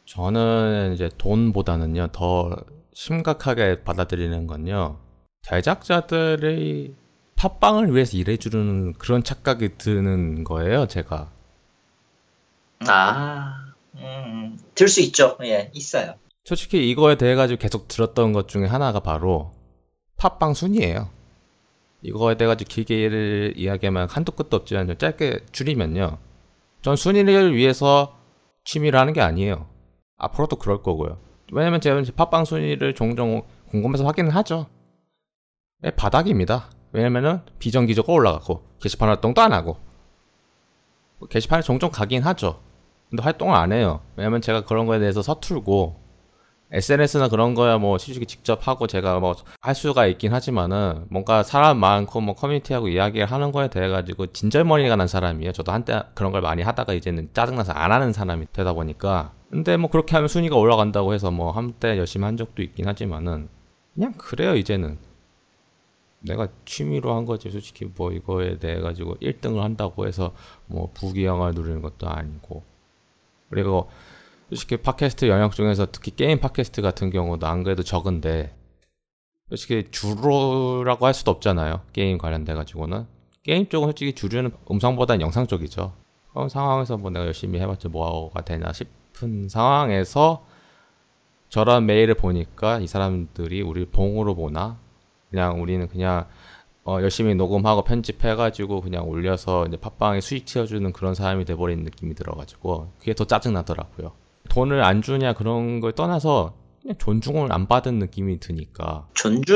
저는 0.06 0.94
이제 0.94 1.10
돈보다는요, 1.18 2.08
더 2.12 2.56
심각하게 2.94 3.84
받아들이는 3.84 4.48
건요, 4.48 4.98
제작자들의 5.44 6.94
팟빵을 7.38 7.94
위해서 7.94 8.18
일해주는 8.18 8.94
그런 8.94 9.24
착각이 9.24 9.78
드는 9.78 10.44
거예요, 10.44 10.88
제가. 10.88 11.32
아, 12.88 13.74
음, 13.96 14.58
들 14.76 14.88
수 14.88 15.02
있죠. 15.02 15.38
예, 15.44 15.70
있어요. 15.74 16.16
솔직히 16.44 16.90
이거에 16.90 17.16
대해 17.16 17.36
가지고 17.36 17.60
계속 17.60 17.88
들었던 17.88 18.34
것 18.34 18.48
중에 18.48 18.66
하나가 18.66 19.00
바로 19.00 19.52
팟빵 20.18 20.54
순위예요. 20.54 21.10
이거에 22.02 22.36
대해 22.36 22.48
가지고 22.48 22.68
길게 22.70 23.54
이야기하면 23.56 24.10
한도 24.10 24.32
끝도 24.32 24.58
없지만 24.58 24.98
짧게 24.98 25.46
줄이면요. 25.52 26.18
전 26.82 26.96
순위를 26.96 27.56
위해서 27.56 28.18
취미를 28.64 29.00
하는 29.00 29.14
게 29.14 29.22
아니에요. 29.22 29.68
앞으로도 30.18 30.56
그럴 30.56 30.82
거고요. 30.82 31.20
왜냐면 31.52 31.80
제가 31.82 32.00
이제 32.00 32.12
팟빵 32.12 32.46
순위를 32.46 32.96
종종 32.96 33.44
궁금해서 33.70 34.04
확인을 34.06 34.34
하죠. 34.38 34.68
예, 35.86 35.92
바닥입니다. 35.92 36.70
왜냐면은 36.92 37.42
비정기적으로 37.60 38.16
올라가고 38.16 38.64
게시판 38.82 39.10
활동도 39.10 39.42
안 39.42 39.54
하고 39.54 39.78
게시판에 41.30 41.62
종종 41.62 41.92
가긴 41.92 42.24
하죠. 42.24 42.62
근데 43.12 43.24
활동을 43.24 43.56
안 43.56 43.74
해요. 43.74 44.02
왜냐면 44.16 44.42
제가 44.42 44.62
그런 44.66 44.88
거에 44.88 45.00
대해서 45.00 45.22
서툴고 45.22 46.02
SNS나 46.72 47.28
그런 47.28 47.54
거야 47.54 47.78
뭐 47.78 47.98
솔직히 48.00 48.26
직접 48.26 48.68
하고 48.68 48.88
제가 48.88 49.20
뭐 49.20 49.36
할 49.62 49.76
수가 49.76 50.08
있긴 50.08 50.34
하지만은 50.34 51.06
뭔가 51.10 51.44
사람 51.44 51.78
많고 51.78 52.22
뭐 52.22 52.34
커뮤니티하고 52.36 52.88
이야기를 52.90 53.28
하는 53.28 53.52
거에 53.52 53.68
대해 53.70 53.90
가지고 53.90 54.28
진절머리가 54.28 54.96
난 54.96 55.08
사람이에요. 55.08 55.52
저도 55.52 55.72
한때 55.72 56.02
그런 56.16 56.32
걸 56.32 56.42
많이 56.42 56.64
하다가 56.64 56.94
이제는 56.94 57.30
짜증나서 57.34 57.74
안 57.74 57.92
하는 57.92 58.14
사람이 58.14 58.48
되다 58.54 58.74
보니까 58.74 59.34
근데 59.52 59.78
뭐 59.78 59.90
그렇게 59.90 60.16
하면 60.16 60.30
순위가 60.30 60.56
올라간다고 60.56 61.14
해서 61.14 61.30
뭐 61.32 61.52
한때 61.52 61.98
열심히 61.98 62.26
한 62.26 62.38
적도 62.38 62.64
있긴 62.64 62.88
하지만은 62.88 63.50
그냥 63.94 64.14
그래요 64.18 64.56
이제는 64.56 64.98
내가 66.22 66.48
취미로 66.66 67.16
한 67.16 67.26
거지 67.26 67.50
솔직히 67.52 67.86
뭐 67.86 68.12
이거에 68.12 68.58
대해 68.60 68.80
가지고 68.80 69.16
1등을 69.22 69.60
한다고 69.60 70.08
해서 70.08 70.34
뭐 70.68 70.90
부귀영화를 70.94 71.56
누리는 71.56 71.82
것도 71.82 72.08
아니고 72.08 72.64
그리고 73.52 73.90
솔직히 74.50 74.78
팟캐스트 74.78 75.30
영역 75.30 75.54
중에서 75.54 75.88
특히 75.92 76.16
게임 76.16 76.40
팟캐스트 76.40 76.82
같은 76.82 77.10
경우도 77.10 77.46
안 77.48 77.64
그래도 77.64 77.84
적은데 77.84 78.56
솔직히 79.50 79.88
주로라고 79.92 81.06
할 81.06 81.14
수도 81.14 81.32
없잖아요. 81.32 81.82
게임 81.94 82.18
관련돼 82.18 82.54
가지고는. 82.54 83.06
게임 83.44 83.68
쪽은 83.68 83.90
솔직히 83.90 84.14
주류는 84.14 84.52
음성보다는 84.70 85.22
영상 85.22 85.48
쪽이죠. 85.48 85.94
그런 86.32 86.50
상황에서 86.50 86.98
뭐 86.98 87.12
내가 87.12 87.26
열심히 87.26 87.60
해봤자 87.60 87.90
뭐가 87.90 88.42
되나 88.42 88.72
싶은 88.72 89.50
상황에서 89.50 90.46
저런 91.50 91.86
메일을 91.86 92.16
보니까 92.16 92.80
이 92.80 92.88
사람들이 92.88 93.62
우리 93.62 93.86
봉으로 93.86 94.36
보나? 94.36 94.80
그냥 95.30 95.62
우리는 95.62 95.88
그냥 95.88 96.28
어, 96.84 96.98
열심히 97.02 97.36
녹음하고 97.36 97.84
편집해가지고 97.84 98.82
그냥 98.82 99.08
올려서 99.08 99.68
이제 99.68 99.78
팟빵에 99.78 100.20
수익 100.22 100.48
채워주는 100.48 100.92
그런 100.94 101.14
사람이 101.14 101.46
돼버린 101.46 101.84
느낌이 101.84 102.16
들어가지고 102.16 102.94
그게 103.00 103.14
더 103.14 103.26
짜증나더라고요. 103.26 104.14
돈을 104.50 104.84
안 104.84 105.02
주냐 105.02 105.34
그런 105.34 105.80
걸 105.80 105.94
떠나서 105.94 106.56
그냥 106.82 106.98
존중을 106.98 107.54
안 107.54 107.68
받은 107.68 108.00
느낌이 108.00 108.40
드니까 108.40 109.08
존중의 109.14 109.54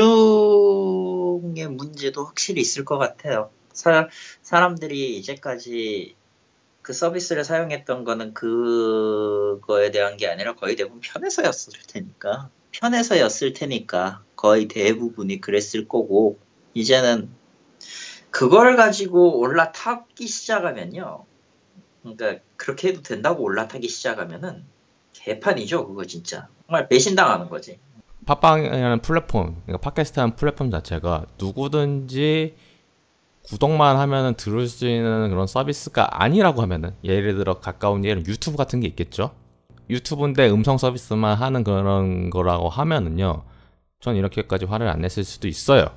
문제도 1.70 2.24
확실히 2.24 2.60
있을 2.60 2.84
것 2.84 2.98
같아요. 2.98 3.50
사, 3.72 4.08
사람들이 4.42 5.18
이제까지 5.18 6.14
그 6.82 6.92
서비스를 6.92 7.42
사용했던 7.42 8.04
거는 8.04 8.32
그거에 8.32 9.90
대한 9.90 10.16
게 10.16 10.28
아니라 10.28 10.54
거의 10.54 10.76
대부분 10.76 11.00
편해서였을 11.00 11.72
테니까. 11.88 12.48
편해서였을 12.70 13.52
테니까 13.54 14.22
거의 14.36 14.68
대부분이 14.68 15.40
그랬을 15.40 15.88
거고 15.88 16.38
이제는 16.76 17.30
그걸 18.30 18.76
가지고 18.76 19.38
올라타기 19.38 20.26
시작하면요. 20.26 21.24
그러니까 22.02 22.42
그렇게 22.56 22.88
해도 22.88 23.02
된다고 23.02 23.42
올라타기 23.44 23.88
시작하면은 23.88 24.64
개판이죠, 25.14 25.88
그거 25.88 26.04
진짜. 26.04 26.48
정말 26.66 26.86
배신당하는 26.88 27.48
거지. 27.48 27.78
팟빵이라는 28.26 29.00
플랫폼, 29.00 29.62
그러니까 29.64 29.90
팟캐스트라는 29.90 30.36
플랫폼 30.36 30.70
자체가 30.70 31.26
누구든지 31.38 32.54
구독만 33.46 33.96
하면은 33.96 34.34
들을 34.34 34.68
수 34.68 34.86
있는 34.86 35.30
그런 35.30 35.46
서비스가 35.46 36.22
아니라고 36.22 36.60
하면은 36.62 36.90
예를 37.04 37.36
들어 37.36 37.58
가까운 37.60 38.04
예는 38.04 38.26
유튜브 38.26 38.58
같은 38.58 38.80
게 38.80 38.88
있겠죠. 38.88 39.30
유튜브인데 39.88 40.50
음성 40.50 40.76
서비스만 40.76 41.38
하는 41.38 41.64
그런 41.64 42.28
거라고 42.28 42.68
하면은요. 42.68 43.44
전 44.00 44.16
이렇게까지 44.16 44.66
화를 44.66 44.88
안 44.88 45.00
냈을 45.00 45.24
수도 45.24 45.48
있어요. 45.48 45.90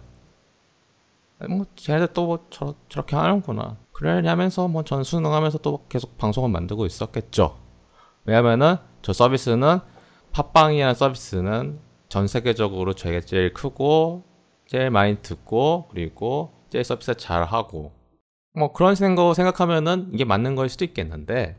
뭐 1.47 1.65
쟤네들 1.75 2.13
또 2.13 2.25
뭐 2.25 2.45
저, 2.49 2.75
저렇게 2.89 3.15
하는구나. 3.15 3.77
그러냐면서 3.93 4.67
뭐 4.67 4.83
전 4.83 5.03
수능하면서 5.03 5.59
또 5.59 5.85
계속 5.89 6.17
방송을 6.17 6.49
만들고 6.49 6.85
있었겠죠. 6.85 7.57
왜냐면은 8.25 8.75
저 9.01 9.13
서비스는 9.13 9.79
팟빵이라는 10.31 10.93
서비스는 10.95 11.79
전 12.09 12.27
세계적으로 12.27 12.93
제일 12.93 13.25
제일 13.25 13.53
크고 13.53 14.23
제일 14.67 14.89
많이 14.89 15.21
듣고 15.21 15.87
그리고 15.91 16.51
제일 16.69 16.83
서비스 16.83 17.15
잘 17.15 17.43
하고 17.43 17.91
뭐 18.53 18.71
그런 18.73 18.95
생각 18.95 19.33
생각하면은 19.33 20.09
이게 20.13 20.25
맞는 20.25 20.55
거일 20.55 20.69
수도 20.69 20.85
있겠는데 20.85 21.55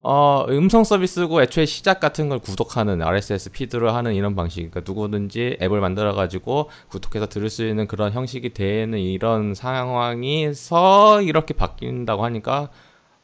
어 0.00 0.46
음성 0.48 0.84
서비스고 0.84 1.42
애초에 1.42 1.66
시작 1.66 1.98
같은 1.98 2.28
걸 2.28 2.38
구독하는 2.38 3.02
RSS 3.02 3.50
피드로 3.50 3.90
하는 3.90 4.14
이런 4.14 4.36
방식. 4.36 4.70
그러니까 4.70 4.82
누구든지 4.86 5.58
앱을 5.60 5.80
만들어 5.80 6.14
가지고 6.14 6.70
구독해서 6.88 7.28
들을 7.28 7.50
수 7.50 7.66
있는 7.66 7.88
그런 7.88 8.12
형식이 8.12 8.54
되는 8.54 8.96
이런 8.98 9.54
상황에서 9.54 11.20
이렇게 11.22 11.52
바뀐다고 11.54 12.24
하니까 12.24 12.70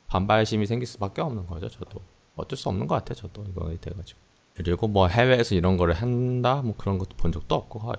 반발심이 0.09 0.67
생길 0.67 0.87
수밖에 0.89 1.23
없는 1.23 1.47
거죠 1.47 1.69
저도. 1.69 2.01
어쩔 2.37 2.59
수 2.59 2.69
없는 2.69 2.89
것 2.89 2.97
같아요 2.97 3.15
저도 3.15 3.45
이거에 3.51 3.77
대해 3.77 3.95
가지고. 3.97 4.19
그리고 4.57 4.89
뭐 4.89 5.07
해외에서 5.07 5.55
이런 5.55 5.77
거를 5.77 5.95
한다? 5.95 6.61
뭐 6.65 6.75
그런 6.77 6.99
것도 6.99 7.17
본 7.17 7.31
적도 7.31 7.55
없고 7.55 7.93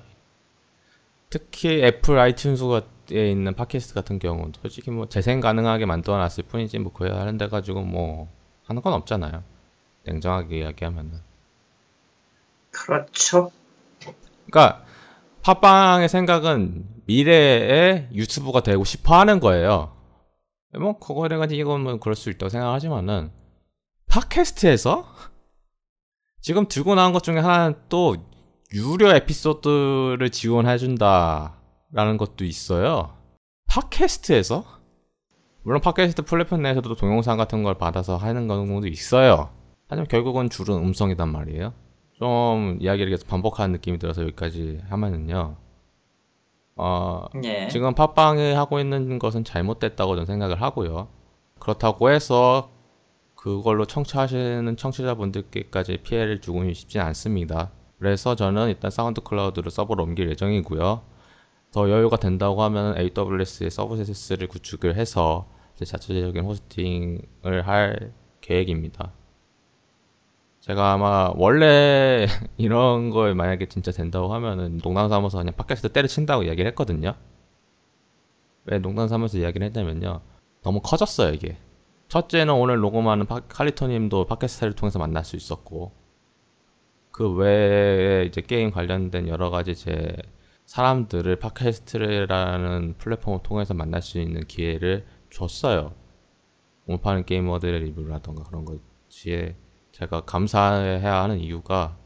특히 1.30 1.82
애플 1.84 2.16
아이튠즈에 2.18 3.32
있는 3.32 3.54
팟캐스트 3.56 3.94
같은 3.94 4.20
경우는 4.20 4.54
솔직히 4.62 4.92
뭐 4.92 5.08
재생 5.08 5.40
가능하게 5.40 5.86
만들어 5.86 6.18
놨을 6.18 6.44
뿐이지 6.50 6.80
뭐 6.80 6.92
그에 6.94 7.10
관련돼 7.10 7.48
가지고 7.48 7.82
뭐 7.82 8.30
하는 8.66 8.82
건 8.82 8.94
없잖아요. 8.94 9.44
냉정하게 10.06 10.60
이야기하면은. 10.60 11.22
그렇죠. 12.72 13.52
그러니까 14.46 14.84
팟빵의 15.42 16.10
생각은 16.10 16.88
미래의 17.06 18.10
유튜브가 18.14 18.62
되고 18.62 18.84
싶어 18.84 19.18
하는 19.20 19.40
거예요. 19.40 19.96
뭐 20.74 20.98
그거에 20.98 21.30
가지고 21.30 21.62
이건 21.62 21.82
뭐 21.82 21.98
그럴 22.00 22.16
수 22.16 22.30
있다고 22.30 22.50
생각하지만은 22.50 23.32
팟캐스트에서 24.08 25.06
지금 26.42 26.68
들고 26.68 26.96
나온 26.96 27.14
것 27.14 27.24
중에 27.24 27.40
하나는 27.40 27.76
또 27.90 28.16
유료 28.74 29.10
에피소드를 29.10 30.30
지원해 30.32 30.78
준다라는 30.78 32.18
것도 32.18 32.44
있어요. 32.44 33.16
팟캐스트에서 33.68 34.66
물론 35.66 35.82
팟캐스트 35.82 36.26
플랫폼 36.26 36.62
내에서도 36.62 36.94
동영상 36.94 37.38
같은 37.38 37.64
걸 37.64 37.74
받아서 37.74 38.18
하는 38.18 38.48
경우도 38.48 38.86
있어요. 38.88 39.50
하지만 39.88 40.08
결국은 40.08 40.48
줄은 40.48 40.76
음성이단 40.76 41.28
말이에요. 41.28 41.74
좀 42.14 42.78
이야기를 42.80 43.10
계속 43.10 43.28
반복하는 43.28 43.72
느낌이 43.72 43.98
들어서 43.98 44.22
여기까지 44.22 44.82
하면은요. 44.90 45.56
어, 46.76 47.26
예. 47.46 47.68
지금 47.70 47.96
팟빵이 47.96 48.54
하고 48.54 48.80
있는 48.80 49.18
것은 49.18 49.44
잘못됐다고 49.44 50.14
저는 50.14 50.28
생각을 50.28 50.62
하고요. 50.62 51.08
그렇다고 51.58 52.12
해서 52.12 52.70
그걸로 53.34 53.86
청취하시는 53.86 54.78
청취자분들께까지 54.78 55.98
피해를 56.04 56.42
주고 56.42 56.72
싶진 56.74 57.02
않습니다. 57.02 57.72
그래서 57.98 58.36
저는 58.36 58.68
일단 58.68 58.92
사운드 58.92 59.22
클라우드로 59.22 59.72
서버로 59.72 60.04
옮길 60.04 60.30
예정이고요. 60.30 61.02
더 61.72 61.90
여유가 61.90 62.18
된다고 62.18 62.62
하면 62.62 62.96
AWS의 63.00 63.72
서비스를 63.72 64.48
구축을 64.48 64.96
해서 64.96 65.48
제 65.48 65.55
자체적인 65.84 66.44
호스팅을 66.44 67.68
할 67.68 68.14
계획입니다. 68.40 69.12
제가 70.62 70.94
아마 70.94 71.32
원래 71.36 72.26
이런 72.58 73.10
걸 73.10 73.36
만약에 73.36 73.68
진짜 73.68 73.92
된다고 73.92 74.34
하면은 74.34 74.80
농담 74.80 75.10
삼아서 75.10 75.38
그냥 75.38 75.54
팟캐스트 75.56 75.90
때려친다고 75.90 76.44
이야기를 76.44 76.70
했거든요. 76.70 77.16
왜 78.66 78.80
농담 78.80 79.08
삼아서 79.08 79.38
이야기를 79.38 79.68
했냐면요. 79.68 80.22
너무 80.64 80.82
커졌어요, 80.82 81.34
이게. 81.34 81.58
첫째는 82.08 82.54
오늘 82.54 82.78
녹음하는 82.78 83.26
파, 83.26 83.42
칼리토님도 83.42 84.26
팟캐스트를 84.26 84.74
통해서 84.74 84.98
만날 84.98 85.24
수 85.24 85.36
있었고, 85.36 85.92
그 87.12 87.32
외에 87.32 88.26
이제 88.26 88.42
게임 88.42 88.72
관련된 88.72 89.28
여러 89.28 89.50
가지 89.52 89.76
제 89.76 90.16
사람들을 90.66 91.36
팟캐스트라는 91.38 92.96
플랫폼을 92.98 93.40
통해서 93.44 93.74
만날 93.76 94.02
수 94.02 94.20
있는 94.20 94.42
기회를 94.48 95.06
줬어요. 95.36 95.94
오파는 96.88 97.26
게이머들의 97.26 97.82
리뷰라던가 97.82 98.44
그런 98.44 98.64
것이 98.66 99.56
제가 99.92 100.22
감사해야 100.22 101.22
하는 101.24 101.40
이유가 101.40 101.98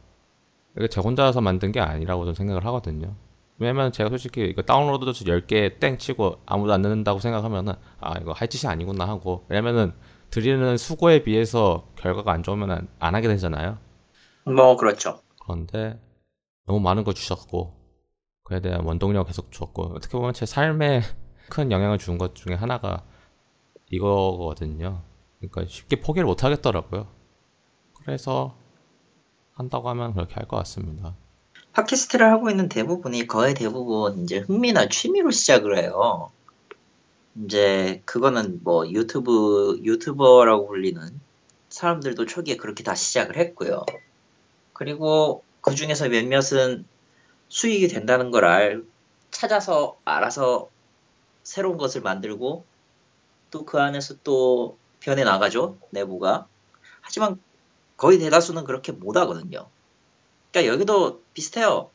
이게 0.78 0.88
제 0.88 1.02
혼자서 1.02 1.42
만든 1.42 1.72
게 1.72 1.80
아니라고 1.80 2.24
저는 2.24 2.34
생각을 2.36 2.66
하거든요. 2.66 3.16
왜냐면 3.58 3.92
제가 3.92 4.10
솔직히 4.10 4.42
이거 4.46 4.62
다운로드도 4.62 5.12
10개 5.12 5.80
땡 5.80 5.98
치고 5.98 6.38
아무도 6.46 6.72
안 6.74 6.82
듣는다고 6.82 7.20
생각하면은 7.20 7.74
아 8.00 8.18
이거 8.20 8.32
할 8.32 8.48
짓이 8.48 8.70
아니구나 8.72 9.06
하고 9.08 9.46
왜냐면은 9.50 9.94
드리는 10.32 10.78
수고에 10.78 11.24
비해서 11.24 11.88
결과가 11.98 12.32
안 12.32 12.42
좋으면 12.44 12.72
안, 12.72 12.88
안 13.00 13.16
하게 13.16 13.28
되잖아요. 13.28 13.78
뭐 14.46 14.78
그렇죠. 14.78 15.22
그런데 15.44 16.00
너무 16.66 16.80
많은 16.80 17.04
걸 17.04 17.14
주셨고 17.14 17.76
그에 18.44 18.62
대한 18.62 18.86
원동력 18.86 19.28
계속 19.28 19.52
주었고 19.52 19.94
어떻게 19.96 20.18
보면 20.18 20.34
제 20.34 20.46
삶에 20.46 21.02
큰 21.50 21.72
영향을 21.72 21.98
준 21.98 22.18
것 22.18 22.36
중에 22.36 22.56
하나가 22.56 23.04
이거거든요. 23.90 25.02
그러니까 25.40 25.66
쉽게 25.68 26.00
포기를 26.00 26.26
못 26.26 26.44
하겠더라고요. 26.44 27.08
그래서 28.06 28.56
한다고 29.54 29.90
하면 29.90 30.14
그렇게 30.14 30.36
할 30.36 30.48
것 30.48 30.58
같습니다. 30.58 31.16
팟캐스트를 31.74 32.30
하고 32.32 32.50
있는 32.50 32.68
대부분이 32.70 33.28
거의 33.28 33.54
대부분 33.54 34.24
이제 34.24 34.40
흥미나 34.40 34.90
취미로 34.90 35.32
시작을 35.32 35.78
해요. 35.78 36.32
이제 37.46 38.02
그거는 38.06 38.62
뭐 38.64 38.88
유튜브 38.90 39.80
유튜버라고 39.84 40.68
불리는 40.68 41.02
사람들도 41.70 42.26
초기에 42.26 42.58
그렇게 42.58 42.84
다 42.84 42.96
시작을 42.96 43.38
했고요. 43.38 43.86
그리고 44.74 45.44
그 45.62 45.76
중에서 45.76 46.10
몇몇은 46.10 46.86
수익이 47.50 47.88
된다는 47.88 48.32
걸 48.32 48.46
알, 48.46 48.84
찾아서 49.32 49.98
알아서 50.06 50.70
새로운 51.44 51.78
것을 51.78 52.02
만들고 52.02 52.66
또 53.52 53.66
그 53.66 53.80
안에서 53.80 54.16
또 54.24 54.78
변해 55.00 55.24
나가죠 55.24 55.78
내부가. 55.92 56.48
하지만 57.02 57.42
거의 57.98 58.20
대다수는 58.20 58.64
그렇게 58.66 58.92
못 58.92 59.18
하거든요. 59.18 59.70
그러니까 60.52 60.74
여기도 60.74 61.22
비슷해요. 61.34 61.90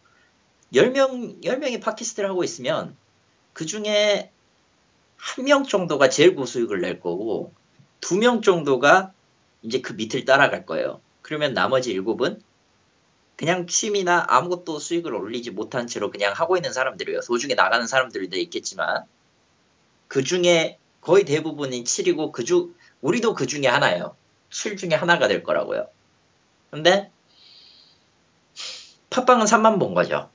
10명, 0.73 1.43
10명이 1.43 1.81
팟캐스트를 1.83 2.29
하고 2.31 2.45
있으면 2.45 2.97
그 3.53 3.67
중에 3.67 4.31
한 5.17 5.45
명 5.45 5.65
정도가 5.65 6.09
제일 6.11 6.35
고수익을 6.35 6.81
낼 6.81 7.01
거고 7.01 7.53
두 8.01 8.17
명 8.19 8.43
정도가 8.43 9.13
이제 9.63 9.81
그 9.81 9.95
밑을 9.95 10.25
따라갈 10.25 10.67
거예요. 10.67 11.01
그러면 11.23 11.55
나머지 11.55 11.95
7은 11.95 12.41
그냥 13.37 13.67
취미나 13.67 14.27
아무것도 14.29 14.79
수익을 14.79 15.15
올리지 15.15 15.51
못한 15.51 15.87
채로 15.87 16.11
그냥 16.11 16.33
하고 16.35 16.57
있는 16.57 16.73
사람들이에요. 16.73 17.21
소중에 17.23 17.55
나가는 17.55 17.87
사람들도 17.87 18.37
있겠지만 18.37 19.05
그 20.09 20.23
중에 20.23 20.79
거의 21.05 21.25
대부분이 21.25 21.85
7이고 21.85 22.33
그중 22.33 22.75
우리도 23.03 23.35
그 23.35 23.47
중에 23.47 23.67
하나예요. 23.67 24.17
7 24.51 24.79
중에 24.79 24.95
하나가 24.95 25.29
될 25.29 25.43
거라고요. 25.43 25.87
근데 26.71 27.11
팟빵은 29.11 29.45
3만 29.45 29.79
본 29.79 29.95
거죠. 29.95 30.31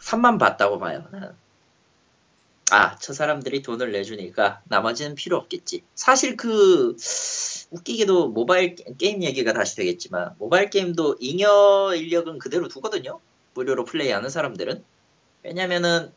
3만 0.00 0.38
봤다고 0.38 0.78
봐요. 0.78 1.04
아, 2.72 2.96
저 2.98 3.12
사람들이 3.12 3.62
돈을 3.62 3.92
내주니까 3.92 4.62
나머지는 4.64 5.14
필요 5.14 5.36
없겠지. 5.36 5.84
사실 5.94 6.36
그 6.36 6.96
웃기게도 7.70 8.30
모바일 8.30 8.74
게임 8.74 9.22
얘기가 9.22 9.52
다시 9.52 9.76
되겠지만 9.76 10.34
모바일 10.38 10.70
게임도 10.70 11.18
잉여 11.20 11.94
인력은 11.94 12.38
그대로 12.38 12.66
두거든요. 12.66 13.20
무료로 13.54 13.84
플레이하는 13.84 14.28
사람들은. 14.28 14.84
왜냐면은 15.44 16.12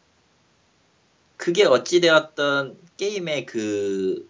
그게 1.38 1.66
어찌되었던 1.66 2.78
게임의 2.98 3.46
그 3.46 4.28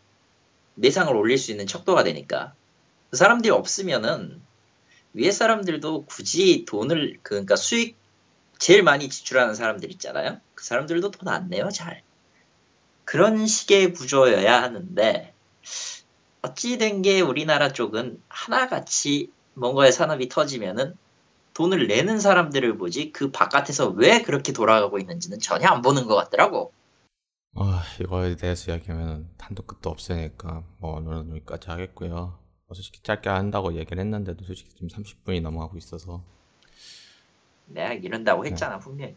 내상을 0.75 1.15
올릴 1.15 1.37
수 1.37 1.51
있는 1.51 1.67
척도가 1.67 2.03
되니까. 2.03 2.53
그 3.09 3.17
사람들이 3.17 3.51
없으면은 3.51 4.41
위에 5.13 5.31
사람들도 5.31 6.05
굳이 6.05 6.65
돈을 6.67 7.19
그러니까 7.23 7.55
수익 7.55 7.97
제일 8.59 8.83
많이 8.83 9.09
지출하는 9.09 9.55
사람들 9.55 9.91
있잖아요. 9.93 10.39
그 10.55 10.65
사람들도 10.65 11.11
돈 11.11 11.27
안 11.29 11.49
내요, 11.49 11.69
잘. 11.71 12.01
그런 13.05 13.45
식의 13.47 13.93
구조여야 13.93 14.61
하는데 14.61 15.33
어찌된 16.41 17.01
게 17.01 17.21
우리나라 17.21 17.71
쪽은 17.71 18.21
하나같이 18.27 19.31
뭔가의 19.53 19.91
산업이 19.91 20.29
터지면은 20.29 20.97
돈을 21.53 21.87
내는 21.87 22.19
사람들을 22.19 22.77
보지 22.77 23.11
그 23.13 23.31
바깥에서 23.31 23.89
왜 23.89 24.21
그렇게 24.21 24.51
돌아가고 24.51 24.99
있는지는 24.99 25.39
전혀 25.39 25.67
안 25.69 25.81
보는 25.81 26.05
것 26.05 26.15
같더라고. 26.15 26.73
아, 27.57 27.83
이거에 28.01 28.35
대해서 28.35 28.71
이야기하면 28.71 29.29
한도 29.39 29.63
끝도 29.63 29.89
없으니까 29.89 30.63
뭐 30.77 30.97
오늘은 30.97 31.29
여기까지 31.31 31.69
하겠고요. 31.69 32.37
솔직히 32.73 33.01
짧게 33.01 33.29
한다고 33.29 33.75
얘기를 33.75 34.03
했는데도 34.03 34.43
솔직히 34.43 34.71
지금 34.71 34.87
30분이 34.89 35.41
넘어가고 35.41 35.77
있어서 35.77 36.23
내가 37.67 37.93
이런다고 37.93 38.45
했잖아 38.45 38.77
분명히. 38.79 39.15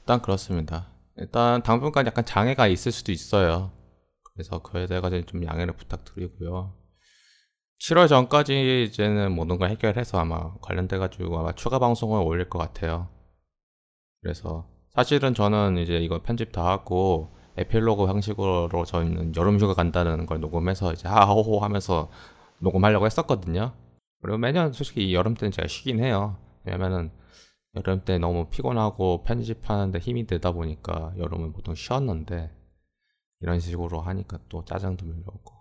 일단 0.00 0.20
그렇습니다. 0.20 0.88
일단 1.16 1.62
당분간 1.62 2.06
약간 2.06 2.24
장애가 2.26 2.66
있을 2.66 2.92
수도 2.92 3.10
있어요. 3.10 3.72
그래서 4.34 4.60
그에 4.60 4.86
대해서 4.86 5.08
좀 5.22 5.44
양해를 5.44 5.74
부탁드리고요. 5.76 6.74
7월 7.78 8.08
전까지 8.08 8.84
이제는 8.84 9.32
모든 9.32 9.56
걸 9.56 9.70
해결해서 9.70 10.18
아마 10.18 10.54
관련돼가지고 10.60 11.38
아마 11.38 11.52
추가 11.52 11.78
방송을 11.78 12.22
올릴 12.22 12.50
것 12.50 12.58
같아요. 12.58 13.08
그래서 14.20 14.68
사실은 14.90 15.34
저는 15.34 15.78
이제 15.78 15.98
이거 15.98 16.20
편집 16.22 16.52
다 16.52 16.66
하고 16.66 17.30
에필로그 17.56 18.06
형식으로 18.06 18.84
저는 18.86 19.34
여름 19.36 19.58
휴가 19.58 19.74
간다는 19.74 20.26
걸 20.26 20.40
녹음해서 20.40 20.92
이제 20.92 21.08
하호호 21.08 21.60
하면서 21.60 22.10
녹음하려고 22.58 23.06
했었거든요. 23.06 23.72
그리고 24.22 24.38
매년 24.38 24.72
솔직히 24.72 25.14
여름 25.14 25.34
때는 25.34 25.52
제가 25.52 25.68
쉬긴 25.68 26.00
해요. 26.00 26.36
왜냐면은 26.64 27.10
여름 27.76 28.04
때 28.04 28.18
너무 28.18 28.46
피곤하고 28.50 29.22
편집하는데 29.24 29.98
힘이 29.98 30.26
들다 30.26 30.52
보니까 30.52 31.12
여름은 31.18 31.52
보통 31.52 31.74
쉬었는데 31.74 32.50
이런 33.40 33.60
식으로 33.60 34.00
하니까 34.00 34.38
또 34.48 34.64
짜증도 34.64 35.06
밀려오고 35.06 35.54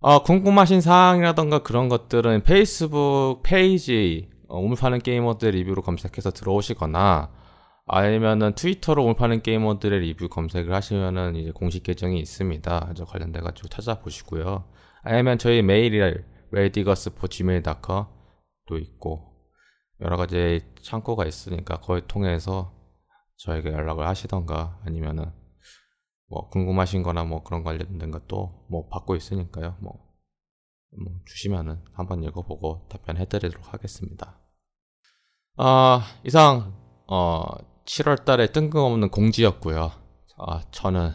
어, 0.00 0.22
궁금하신 0.22 0.82
사항이라던가 0.82 1.60
그런 1.60 1.88
것들은 1.88 2.42
페이스북 2.42 3.40
페이지 3.42 4.28
어, 4.48 4.60
우물 4.60 4.76
파는 4.76 4.98
게이머들 4.98 5.50
리뷰로 5.52 5.82
검색해서 5.82 6.30
들어오시거나 6.30 7.43
아니면은 7.86 8.54
트위터로 8.54 9.04
우물 9.04 9.14
파는 9.14 9.42
게이머들의 9.42 10.00
리뷰 10.00 10.28
검색을 10.28 10.74
하시면은 10.74 11.36
이제 11.36 11.50
공식 11.50 11.82
계정이 11.82 12.18
있습니다. 12.18 12.94
저 12.96 13.04
관련돼 13.04 13.40
가지고 13.40 13.68
찾아보시고요. 13.68 14.64
아니면 15.02 15.38
저희 15.38 15.62
메일이 15.62 16.00
radigus.gmail.com도 16.52 18.78
있고 18.80 19.34
여러 20.00 20.16
가지 20.16 20.62
창구가 20.82 21.26
있으니까 21.26 21.80
그걸 21.80 22.06
통해서 22.06 22.72
저에게 23.36 23.70
연락을 23.70 24.06
하시던가 24.06 24.80
아니면은 24.84 25.30
뭐 26.28 26.48
궁금하신 26.48 27.02
거나 27.02 27.24
뭐 27.24 27.42
그런 27.42 27.62
관련된 27.62 28.10
것도 28.10 28.66
뭐 28.70 28.88
받고 28.88 29.14
있으니까요. 29.14 29.76
뭐, 29.80 29.92
뭐 30.98 31.12
주시면은 31.26 31.84
한번 31.92 32.22
읽어보고 32.22 32.88
답변해 32.88 33.26
드리도록 33.26 33.74
하겠습니다. 33.74 34.40
아, 35.56 36.02
이상 36.24 36.74
어 37.06 37.42
7월 37.86 38.24
달에 38.24 38.48
뜬금없는 38.48 39.10
공지였고요. 39.10 39.92
아, 40.38 40.62
저는 40.70 41.12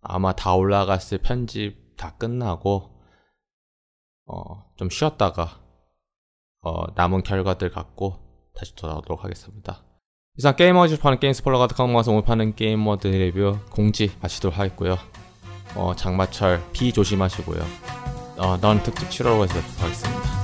아마 0.00 0.32
다 0.32 0.54
올라갔을 0.54 1.18
편집 1.18 1.96
다 1.96 2.16
끝나고 2.16 2.90
어, 4.26 4.64
좀 4.76 4.90
쉬었다가 4.90 5.60
어, 6.62 6.84
남은 6.94 7.22
결과들 7.22 7.70
갖고 7.70 8.50
다시 8.54 8.74
돌아오도록 8.74 9.24
하겠습니다. 9.24 9.84
이상 10.38 10.54
게이머즈 10.56 11.00
파는 11.00 11.18
게임 11.20 11.32
스포러 11.32 11.58
가득한 11.58 11.90
모아서 11.90 12.12
오늘 12.12 12.22
파는 12.24 12.56
게이머드 12.56 13.06
리뷰 13.06 13.58
공지 13.70 14.10
마치도록 14.20 14.58
하겠고요. 14.58 14.98
어, 15.76 15.94
장마철 15.94 16.62
비 16.72 16.92
조심하시고요. 16.92 17.62
어, 18.38 18.58
넌 18.60 18.82
특집 18.82 19.08
7월호에서 19.08 19.54
뵙도록 19.54 19.82
하겠습니다. 19.82 20.35